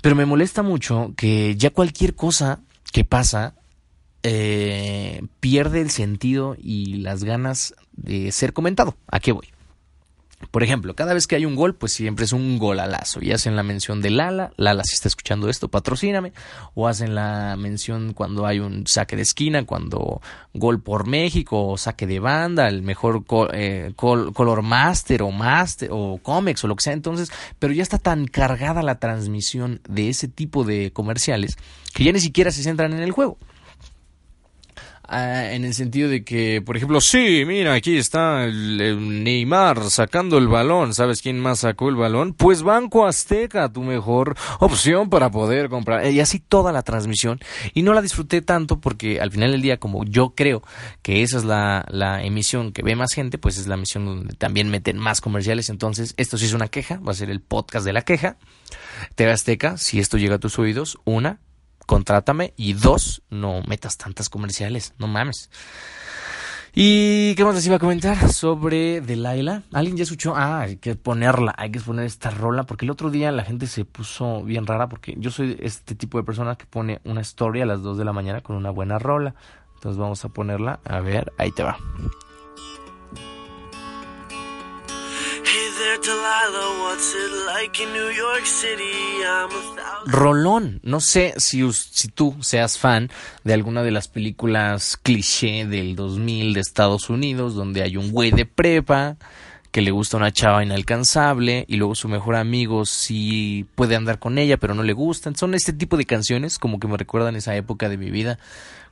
Pero 0.00 0.16
me 0.16 0.26
molesta 0.26 0.62
mucho 0.64 1.14
que 1.16 1.54
ya 1.56 1.70
cualquier 1.70 2.16
cosa 2.16 2.60
que 2.92 3.04
pasa 3.04 3.54
eh, 4.24 5.22
pierde 5.38 5.82
el 5.82 5.90
sentido 5.90 6.56
y 6.58 6.96
las 6.96 7.22
ganas 7.22 7.76
de 7.92 8.32
ser 8.32 8.52
comentado. 8.52 8.96
¿A 9.06 9.20
qué 9.20 9.30
voy? 9.30 9.51
Por 10.50 10.62
ejemplo, 10.62 10.94
cada 10.94 11.14
vez 11.14 11.26
que 11.26 11.36
hay 11.36 11.46
un 11.46 11.54
gol, 11.54 11.74
pues 11.74 11.92
siempre 11.92 12.24
es 12.24 12.32
un 12.32 12.58
golalazo. 12.58 13.22
Y 13.22 13.32
hacen 13.32 13.56
la 13.56 13.62
mención 13.62 14.02
de 14.02 14.10
Lala. 14.10 14.52
Lala, 14.56 14.82
si 14.84 14.94
está 14.94 15.08
escuchando 15.08 15.48
esto, 15.48 15.68
patrocíname. 15.68 16.32
O 16.74 16.88
hacen 16.88 17.14
la 17.14 17.56
mención 17.56 18.12
cuando 18.12 18.46
hay 18.46 18.58
un 18.58 18.86
saque 18.86 19.16
de 19.16 19.22
esquina, 19.22 19.64
cuando 19.64 20.20
gol 20.52 20.82
por 20.82 21.06
México, 21.06 21.68
o 21.68 21.78
saque 21.78 22.06
de 22.06 22.18
banda, 22.18 22.68
el 22.68 22.82
mejor 22.82 23.24
eh, 23.54 23.92
color 23.96 24.62
master 24.62 25.22
o 25.22 25.30
master 25.30 25.88
o 25.92 26.18
Comex 26.22 26.64
o 26.64 26.68
lo 26.68 26.76
que 26.76 26.82
sea. 26.82 26.92
Entonces, 26.92 27.30
pero 27.58 27.72
ya 27.72 27.82
está 27.82 27.98
tan 27.98 28.26
cargada 28.26 28.82
la 28.82 28.98
transmisión 28.98 29.80
de 29.88 30.08
ese 30.10 30.28
tipo 30.28 30.64
de 30.64 30.92
comerciales 30.92 31.56
que 31.94 32.04
ya 32.04 32.12
ni 32.12 32.20
siquiera 32.20 32.50
se 32.50 32.62
centran 32.62 32.92
en 32.92 33.00
el 33.00 33.12
juego. 33.12 33.38
Uh, 35.12 35.52
en 35.52 35.66
el 35.66 35.74
sentido 35.74 36.08
de 36.08 36.24
que, 36.24 36.62
por 36.64 36.74
ejemplo, 36.74 36.98
sí, 37.02 37.44
mira, 37.46 37.74
aquí 37.74 37.98
está 37.98 38.44
el, 38.44 39.22
Neymar 39.22 39.90
sacando 39.90 40.38
el 40.38 40.48
balón. 40.48 40.94
¿Sabes 40.94 41.20
quién 41.20 41.38
más 41.38 41.58
sacó 41.58 41.90
el 41.90 41.96
balón? 41.96 42.32
Pues 42.32 42.62
Banco 42.62 43.06
Azteca, 43.06 43.70
tu 43.70 43.82
mejor 43.82 44.34
opción 44.60 45.10
para 45.10 45.30
poder 45.30 45.68
comprar. 45.68 46.10
Y 46.10 46.20
así 46.20 46.38
toda 46.38 46.72
la 46.72 46.80
transmisión. 46.80 47.40
Y 47.74 47.82
no 47.82 47.92
la 47.92 48.00
disfruté 48.00 48.40
tanto 48.40 48.80
porque 48.80 49.20
al 49.20 49.30
final 49.30 49.52
del 49.52 49.60
día, 49.60 49.76
como 49.76 50.02
yo 50.06 50.32
creo 50.34 50.62
que 51.02 51.22
esa 51.22 51.36
es 51.36 51.44
la, 51.44 51.84
la 51.90 52.24
emisión 52.24 52.72
que 52.72 52.82
ve 52.82 52.96
más 52.96 53.12
gente, 53.12 53.36
pues 53.36 53.58
es 53.58 53.66
la 53.66 53.74
emisión 53.74 54.06
donde 54.06 54.34
también 54.36 54.70
meten 54.70 54.96
más 54.96 55.20
comerciales. 55.20 55.68
Entonces, 55.68 56.14
esto 56.16 56.38
sí 56.38 56.46
es 56.46 56.54
una 56.54 56.68
queja, 56.68 57.00
va 57.06 57.12
a 57.12 57.16
ser 57.16 57.28
el 57.28 57.42
podcast 57.42 57.84
de 57.84 57.92
la 57.92 58.00
queja. 58.00 58.38
TV 59.14 59.30
Azteca, 59.30 59.76
si 59.76 59.98
esto 59.98 60.16
llega 60.16 60.36
a 60.36 60.40
tus 60.40 60.58
oídos, 60.58 60.96
una, 61.04 61.40
contrátame 61.86 62.54
y 62.56 62.74
dos, 62.74 63.22
no 63.30 63.62
metas 63.62 63.96
tantas 63.96 64.28
comerciales, 64.28 64.94
no 64.98 65.06
mames. 65.06 65.50
¿Y 66.74 67.34
qué 67.34 67.44
más 67.44 67.54
les 67.54 67.66
iba 67.66 67.76
a 67.76 67.78
comentar 67.78 68.32
sobre 68.32 69.02
Delilah? 69.02 69.62
¿Alguien 69.74 69.98
ya 69.98 70.04
escuchó? 70.04 70.34
Ah, 70.34 70.60
hay 70.60 70.76
que 70.76 70.94
ponerla, 70.94 71.54
hay 71.58 71.70
que 71.70 71.80
poner 71.80 72.06
esta 72.06 72.30
rola, 72.30 72.62
porque 72.64 72.86
el 72.86 72.90
otro 72.90 73.10
día 73.10 73.30
la 73.30 73.44
gente 73.44 73.66
se 73.66 73.84
puso 73.84 74.42
bien 74.42 74.66
rara, 74.66 74.88
porque 74.88 75.14
yo 75.18 75.30
soy 75.30 75.58
este 75.60 75.94
tipo 75.94 76.16
de 76.16 76.24
persona 76.24 76.56
que 76.56 76.64
pone 76.64 77.02
una 77.04 77.20
historia 77.20 77.64
a 77.64 77.66
las 77.66 77.82
2 77.82 77.98
de 77.98 78.04
la 78.06 78.14
mañana 78.14 78.40
con 78.40 78.56
una 78.56 78.70
buena 78.70 78.98
rola. 78.98 79.34
Entonces 79.74 79.98
vamos 79.98 80.24
a 80.24 80.30
ponerla, 80.30 80.80
a 80.84 81.00
ver, 81.00 81.32
ahí 81.36 81.50
te 81.50 81.62
va. 81.62 81.76
Rolón, 90.06 90.80
no 90.82 91.00
sé 91.00 91.34
si, 91.36 91.62
tú 92.14 92.36
seas 92.40 92.78
fan 92.78 93.10
de 93.44 93.52
alguna 93.52 93.82
de 93.82 93.90
las 93.90 94.08
películas 94.08 94.96
cliché 94.96 95.66
del 95.66 95.94
2000 95.94 96.54
de 96.54 96.60
Estados 96.60 97.10
Unidos, 97.10 97.54
donde 97.54 97.82
hay 97.82 97.98
un 97.98 98.10
güey 98.10 98.30
de 98.30 98.46
prepa 98.46 99.16
que 99.70 99.82
le 99.82 99.90
gusta 99.90 100.16
una 100.16 100.32
chava 100.32 100.62
inalcanzable 100.62 101.66
y 101.68 101.76
luego 101.76 101.94
su 101.94 102.08
mejor 102.08 102.36
amigo 102.36 102.86
sí 102.86 103.66
puede 103.74 103.94
andar 103.94 104.18
con 104.18 104.38
ella 104.38 104.56
pero 104.56 104.74
no 104.74 104.82
le 104.82 104.94
gustan. 104.94 105.36
Son 105.36 105.54
este 105.54 105.74
tipo 105.74 105.98
de 105.98 106.06
canciones 106.06 106.58
como 106.58 106.80
que 106.80 106.88
me 106.88 106.96
recuerdan 106.96 107.36
esa 107.36 107.54
época 107.54 107.90
de 107.90 107.98
mi 107.98 108.10
vida 108.10 108.38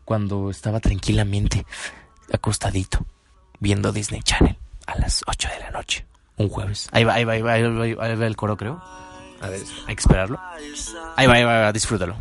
cuando 0.04 0.50
estaba 0.50 0.80
tranquilamente 0.80 1.64
acostadito 2.30 3.06
viendo 3.58 3.90
Disney 3.90 4.22
Channel 4.22 4.58
a 4.86 4.98
las 4.98 5.22
8 5.26 5.48
de 5.48 5.60
la 5.60 5.70
noche 5.70 6.10
un 6.40 6.48
jueves. 6.48 6.88
Ahí 6.92 7.04
va, 7.04 7.14
ahí 7.14 7.24
va, 7.24 7.34
ahí 7.34 7.42
va, 7.42 7.52
ahí 7.52 7.94
va, 7.94 8.26
el 8.26 8.36
coro, 8.36 8.56
creo. 8.56 8.82
A 9.40 9.48
ver, 9.48 9.60
hay 9.86 9.94
que 9.94 10.00
esperarlo. 10.00 10.40
Ahí 11.16 11.26
va, 11.26 11.34
ahí 11.34 11.44
va, 11.44 11.56
ahí 11.56 11.62
va 11.64 11.72
disfrútalo. 11.72 12.16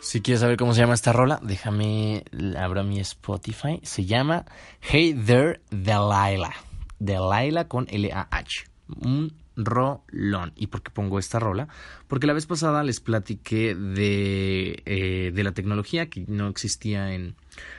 Si 0.00 0.20
quieres 0.22 0.40
saber 0.40 0.56
cómo 0.56 0.74
se 0.74 0.80
llama 0.80 0.94
esta 0.94 1.12
rola, 1.12 1.40
déjame, 1.42 2.24
abro 2.56 2.84
mi 2.84 3.00
Spotify. 3.00 3.80
Se 3.82 4.06
llama 4.06 4.44
Hey 4.80 5.12
There 5.12 5.60
Delilah. 5.70 6.54
Delilah 6.98 7.68
con 7.68 7.88
L-A-H. 7.90 8.66
Un 9.02 9.43
rolón. 9.56 10.52
¿Y 10.56 10.68
por 10.68 10.82
qué 10.82 10.90
pongo 10.90 11.18
esta 11.18 11.38
rola? 11.38 11.68
Porque 12.08 12.26
la 12.26 12.32
vez 12.32 12.46
pasada 12.46 12.82
les 12.82 13.00
platiqué 13.00 13.74
de, 13.74 14.82
eh, 14.86 15.32
de 15.34 15.44
la 15.44 15.52
tecnología 15.52 16.08
que 16.10 16.24
no 16.26 16.48
existía 16.48 17.14
en, 17.14 17.34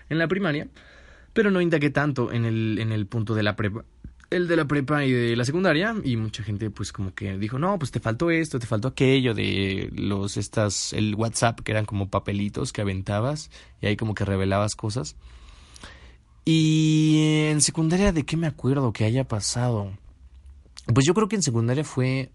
en 0.10 0.18
la 0.18 0.28
primaria, 0.28 0.68
pero 1.34 1.52
no 1.52 1.62
indagué 1.62 1.90
tanto 1.90 2.32
en 2.32 2.46
el, 2.46 2.80
en 2.80 2.92
el 2.92 3.08
punto 3.08 3.36
de 3.36 3.44
la 3.44 3.56
prepa. 3.56 3.84
El 4.32 4.48
de 4.48 4.56
la 4.56 4.66
prepa 4.66 5.06
y 5.06 5.12
de 5.12 5.36
la 5.36 5.46
secundaria, 5.46 5.96
y 6.04 6.18
mucha 6.18 6.42
gente 6.42 6.72
pues 6.72 6.92
como 6.92 7.14
que 7.14 7.38
dijo, 7.38 7.60
no, 7.60 7.78
pues 7.78 7.92
te 7.92 8.00
faltó 8.00 8.32
esto, 8.32 8.58
te 8.58 8.66
faltó 8.66 8.88
aquello, 8.88 9.36
de 9.36 9.92
los, 9.94 10.38
estas, 10.38 10.94
el 10.94 11.14
WhatsApp, 11.14 11.60
que 11.60 11.72
eran 11.72 11.86
como 11.86 12.10
papelitos 12.10 12.74
que 12.74 12.82
aventabas, 12.82 13.52
y 13.82 13.86
ahí 13.86 13.96
como 13.96 14.16
que 14.16 14.26
revelabas 14.26 14.76
cosas. 14.76 15.16
Y 16.44 17.48
en 17.50 17.62
secundaria, 17.62 18.12
¿de 18.12 18.24
qué 18.24 18.36
me 18.36 18.48
acuerdo 18.48 18.94
que 18.94 19.04
haya 19.04 19.28
pasado? 19.28 19.92
Pues 20.94 21.06
yo 21.06 21.14
creo 21.14 21.28
que 21.28 21.36
en 21.36 21.44
secundaria 21.44 21.84
fue 21.84 22.32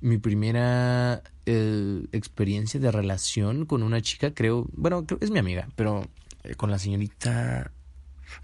mi 0.00 0.18
primera 0.18 1.22
eh, 1.46 2.06
experiencia 2.12 2.80
de 2.80 2.90
relación 2.90 3.66
con 3.66 3.82
una 3.82 4.00
chica, 4.00 4.32
creo, 4.32 4.66
bueno, 4.72 5.04
es 5.20 5.30
mi 5.30 5.38
amiga, 5.38 5.68
pero 5.76 6.06
eh, 6.42 6.54
con 6.54 6.70
la 6.70 6.78
señorita, 6.78 7.70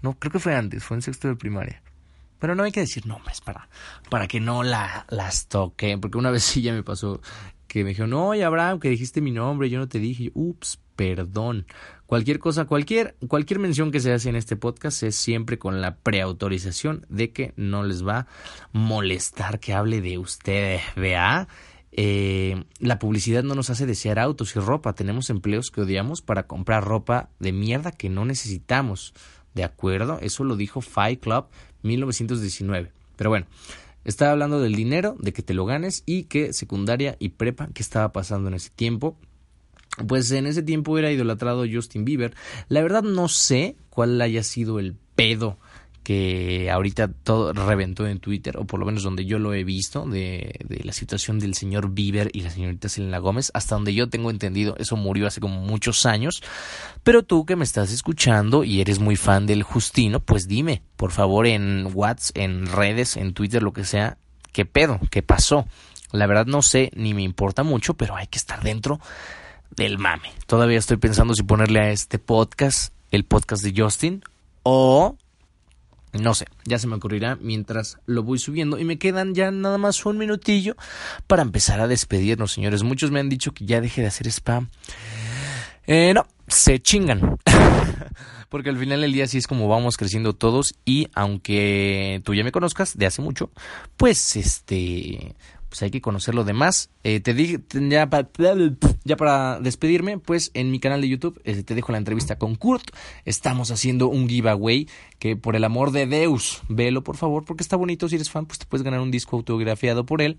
no, 0.01 0.13
creo 0.13 0.31
que 0.31 0.39
fue 0.39 0.55
antes, 0.55 0.83
fue 0.83 0.97
en 0.97 1.01
sexto 1.01 1.27
de 1.27 1.35
primaria. 1.35 1.81
Pero 2.39 2.53
no 2.53 2.63
hay 2.63 2.71
que 2.71 2.81
decir 2.81 3.07
nombres 3.07 3.41
para, 3.41 3.67
para 4.11 4.27
que 4.27 4.39
no 4.39 4.61
la, 4.61 5.07
las 5.09 5.47
toque, 5.47 5.97
porque 5.97 6.17
una 6.17 6.31
vez 6.31 6.43
sí 6.43 6.61
ya 6.61 6.73
me 6.73 6.83
pasó 6.83 7.21
que 7.67 7.83
me 7.83 7.89
dijeron, 7.89 8.11
no, 8.11 8.31
Abraham, 8.31 8.79
que 8.79 8.89
dijiste 8.89 9.21
mi 9.21 9.31
nombre, 9.31 9.69
yo 9.69 9.79
no 9.79 9.87
te 9.87 9.99
dije, 9.99 10.31
ups, 10.33 10.79
perdón. 10.95 11.65
Cualquier 12.07 12.39
cosa, 12.39 12.65
cualquier, 12.65 13.17
cualquier 13.27 13.59
mención 13.59 13.91
que 13.91 13.99
se 13.99 14.13
hace 14.13 14.29
en 14.29 14.37
este 14.37 14.55
podcast 14.55 15.03
es 15.03 15.15
siempre 15.15 15.59
con 15.59 15.81
la 15.81 15.97
preautorización 15.97 17.05
de 17.09 17.33
que 17.33 17.53
no 17.57 17.83
les 17.83 18.07
va 18.07 18.19
a 18.19 18.27
molestar 18.71 19.59
que 19.59 19.73
hable 19.73 19.99
de 19.99 20.17
ustedes, 20.17 20.81
vea. 20.95 21.49
Eh, 21.91 22.63
la 22.79 22.97
publicidad 22.97 23.43
no 23.43 23.55
nos 23.55 23.69
hace 23.69 23.85
desear 23.85 24.19
autos 24.19 24.55
y 24.55 24.59
ropa. 24.59 24.93
Tenemos 24.93 25.29
empleos 25.29 25.69
que 25.69 25.81
odiamos 25.81 26.21
para 26.21 26.47
comprar 26.47 26.85
ropa 26.85 27.29
de 27.39 27.51
mierda 27.51 27.91
que 27.91 28.07
no 28.07 28.23
necesitamos. 28.23 29.13
¿De 29.53 29.65
acuerdo? 29.65 30.19
Eso 30.21 30.45
lo 30.45 30.55
dijo 30.55 30.79
Fight 30.79 31.19
Club 31.19 31.47
1919. 31.83 32.93
Pero 33.17 33.29
bueno, 33.31 33.47
estaba 34.05 34.31
hablando 34.31 34.61
del 34.61 34.75
dinero, 34.75 35.17
de 35.19 35.33
que 35.33 35.41
te 35.41 35.53
lo 35.53 35.65
ganes 35.65 36.03
y 36.05 36.23
que 36.23 36.53
secundaria 36.53 37.17
y 37.19 37.29
prepa, 37.29 37.67
que 37.73 37.81
estaba 37.83 38.13
pasando 38.13 38.47
en 38.47 38.53
ese 38.53 38.69
tiempo. 38.69 39.17
Pues 40.05 40.29
en 40.31 40.45
ese 40.45 40.61
tiempo 40.61 40.97
era 40.97 41.11
idolatrado 41.11 41.65
Justin 41.71 42.05
Bieber. 42.05 42.35
La 42.69 42.81
verdad 42.81 43.03
no 43.03 43.27
sé 43.27 43.75
cuál 43.89 44.21
haya 44.21 44.43
sido 44.43 44.79
el 44.79 44.95
pedo 45.15 45.57
que 46.07 46.71
ahorita 46.71 47.09
todo 47.09 47.51
reventó 47.51 48.07
en 48.07 48.19
Twitter, 48.19 48.55
o 48.55 48.63
por 48.63 48.79
lo 48.79 48.85
menos 48.85 49.03
donde 49.03 49.25
yo 49.25 49.39
lo 49.39 49.53
he 49.53 49.65
visto, 49.65 50.05
de, 50.05 50.55
de, 50.63 50.81
la 50.85 50.93
situación 50.93 51.37
del 51.37 51.53
señor 51.53 51.89
Bieber 51.89 52.29
y 52.31 52.43
la 52.43 52.49
señorita 52.49 52.87
Selena 52.87 53.17
Gómez, 53.17 53.51
hasta 53.53 53.75
donde 53.75 53.93
yo 53.93 54.07
tengo 54.07 54.31
entendido, 54.31 54.77
eso 54.77 54.95
murió 54.95 55.27
hace 55.27 55.41
como 55.41 55.59
muchos 55.59 56.05
años. 56.05 56.41
Pero 57.03 57.23
tú 57.23 57.45
que 57.45 57.57
me 57.57 57.65
estás 57.65 57.91
escuchando 57.91 58.63
y 58.63 58.79
eres 58.79 58.99
muy 58.99 59.17
fan 59.17 59.47
del 59.47 59.63
Justino, 59.63 60.21
pues 60.21 60.47
dime, 60.47 60.81
por 60.95 61.11
favor, 61.11 61.45
en 61.45 61.89
WhatsApp, 61.93 62.37
en 62.37 62.67
redes, 62.67 63.17
en 63.17 63.33
Twitter, 63.33 63.61
lo 63.61 63.73
que 63.73 63.83
sea, 63.83 64.17
¿qué 64.53 64.63
pedo? 64.63 65.01
¿Qué 65.11 65.23
pasó? 65.23 65.65
La 66.13 66.25
verdad 66.25 66.45
no 66.45 66.61
sé, 66.61 66.89
ni 66.95 67.13
me 67.13 67.23
importa 67.23 67.63
mucho, 67.63 67.95
pero 67.95 68.15
hay 68.15 68.27
que 68.27 68.37
estar 68.37 68.63
dentro 68.63 69.01
del 69.75 69.97
mame. 69.97 70.31
Todavía 70.45 70.79
estoy 70.79 70.97
pensando 70.97 71.33
si 71.33 71.43
ponerle 71.43 71.79
a 71.79 71.91
este 71.91 72.19
podcast 72.19 72.93
el 73.11 73.23
podcast 73.23 73.63
de 73.63 73.73
Justin 73.81 74.23
o 74.63 75.15
no 76.13 76.33
sé, 76.33 76.45
ya 76.65 76.79
se 76.79 76.87
me 76.87 76.95
ocurrirá 76.95 77.37
mientras 77.41 77.99
lo 78.05 78.23
voy 78.23 78.39
subiendo 78.39 78.79
y 78.79 78.85
me 78.85 78.97
quedan 78.97 79.35
ya 79.35 79.51
nada 79.51 79.77
más 79.77 80.05
un 80.05 80.17
minutillo 80.17 80.75
para 81.27 81.41
empezar 81.41 81.79
a 81.79 81.87
despedirnos, 81.87 82.53
señores. 82.53 82.83
Muchos 82.83 83.11
me 83.11 83.19
han 83.19 83.29
dicho 83.29 83.53
que 83.53 83.65
ya 83.65 83.81
deje 83.81 84.01
de 84.01 84.07
hacer 84.07 84.27
spam. 84.27 84.69
Eh, 85.85 86.13
no, 86.13 86.25
se 86.47 86.79
chingan. 86.79 87.37
Porque 88.49 88.69
al 88.69 88.77
final 88.77 89.01
del 89.01 89.11
día 89.11 89.27
sí 89.27 89.37
es 89.37 89.45
como 89.45 89.67
vamos 89.67 89.97
creciendo 89.97 90.33
todos 90.33 90.75
y 90.85 91.09
aunque 91.13 92.21
tú 92.23 92.33
ya 92.33 92.45
me 92.45 92.53
conozcas 92.53 92.97
de 92.97 93.05
hace 93.05 93.21
mucho, 93.21 93.51
pues 93.97 94.37
este, 94.37 95.35
pues 95.69 95.81
hay 95.81 95.91
que 95.91 96.01
conocer 96.01 96.35
lo 96.35 96.43
demás. 96.43 96.89
Eh, 97.03 97.19
te 97.19 97.33
dije, 97.33 97.59
ya, 97.73 98.07
para 98.09 99.59
despedirme, 99.59 100.17
pues 100.17 100.51
en 100.53 100.71
mi 100.71 100.79
canal 100.79 101.01
de 101.01 101.09
YouTube 101.09 101.41
eh, 101.43 101.63
te 101.63 101.75
dejo 101.75 101.91
la 101.91 101.97
entrevista 101.97 102.37
con 102.37 102.55
Kurt. 102.55 102.91
Estamos 103.25 103.71
haciendo 103.71 104.07
un 104.07 104.29
giveaway 104.29 104.87
que 105.19 105.35
por 105.35 105.55
el 105.55 105.63
amor 105.63 105.91
de 105.91 106.07
Deus, 106.07 106.61
velo 106.69 107.03
por 107.03 107.17
favor, 107.17 107.45
porque 107.45 107.63
está 107.63 107.75
bonito. 107.75 108.07
Si 108.07 108.15
eres 108.15 108.29
fan, 108.29 108.45
pues 108.45 108.59
te 108.59 108.65
puedes 108.65 108.83
ganar 108.83 109.01
un 109.01 109.11
disco 109.11 109.35
autografiado 109.35 110.05
por 110.05 110.21
él. 110.21 110.37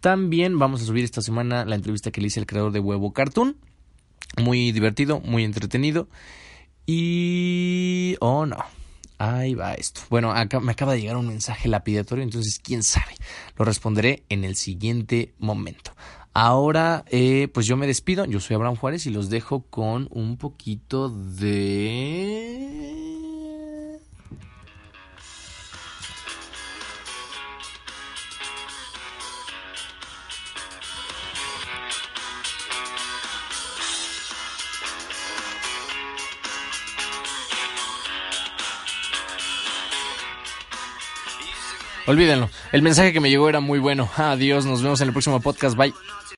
También 0.00 0.58
vamos 0.58 0.82
a 0.82 0.84
subir 0.84 1.04
esta 1.04 1.22
semana 1.22 1.64
la 1.64 1.74
entrevista 1.74 2.10
que 2.10 2.20
le 2.20 2.28
hice 2.28 2.40
al 2.40 2.46
creador 2.46 2.72
de 2.72 2.80
Huevo 2.80 3.12
Cartoon. 3.12 3.56
Muy 4.42 4.72
divertido, 4.72 5.20
muy 5.20 5.44
entretenido. 5.44 6.08
Y... 6.86 8.16
Oh 8.20 8.46
no, 8.46 8.58
Ahí 9.18 9.54
va 9.54 9.74
esto. 9.74 10.02
Bueno, 10.10 10.32
acá 10.32 10.60
me 10.60 10.72
acaba 10.72 10.92
de 10.92 11.00
llegar 11.00 11.16
un 11.16 11.28
mensaje 11.28 11.68
lapidatorio, 11.68 12.22
entonces 12.22 12.60
quién 12.62 12.82
sabe. 12.82 13.14
Lo 13.56 13.64
responderé 13.64 14.24
en 14.28 14.44
el 14.44 14.56
siguiente 14.56 15.34
momento. 15.38 15.92
Ahora, 16.34 17.04
eh, 17.08 17.48
pues 17.54 17.64
yo 17.64 17.78
me 17.78 17.86
despido. 17.86 18.26
Yo 18.26 18.40
soy 18.40 18.56
Abraham 18.56 18.76
Juárez 18.76 19.06
y 19.06 19.10
los 19.10 19.30
dejo 19.30 19.62
con 19.62 20.08
un 20.10 20.36
poquito 20.36 21.08
de... 21.08 22.85
Olvídenlo. 42.06 42.48
El 42.72 42.82
mensaje 42.82 43.12
que 43.12 43.20
me 43.20 43.30
llegó 43.30 43.48
era 43.48 43.60
muy 43.60 43.78
bueno. 43.78 44.08
Adiós, 44.16 44.64
nos 44.64 44.82
vemos 44.82 45.00
en 45.00 45.08
el 45.08 45.12
próximo 45.12 45.40
podcast. 45.40 45.76
Bye. 45.76 45.94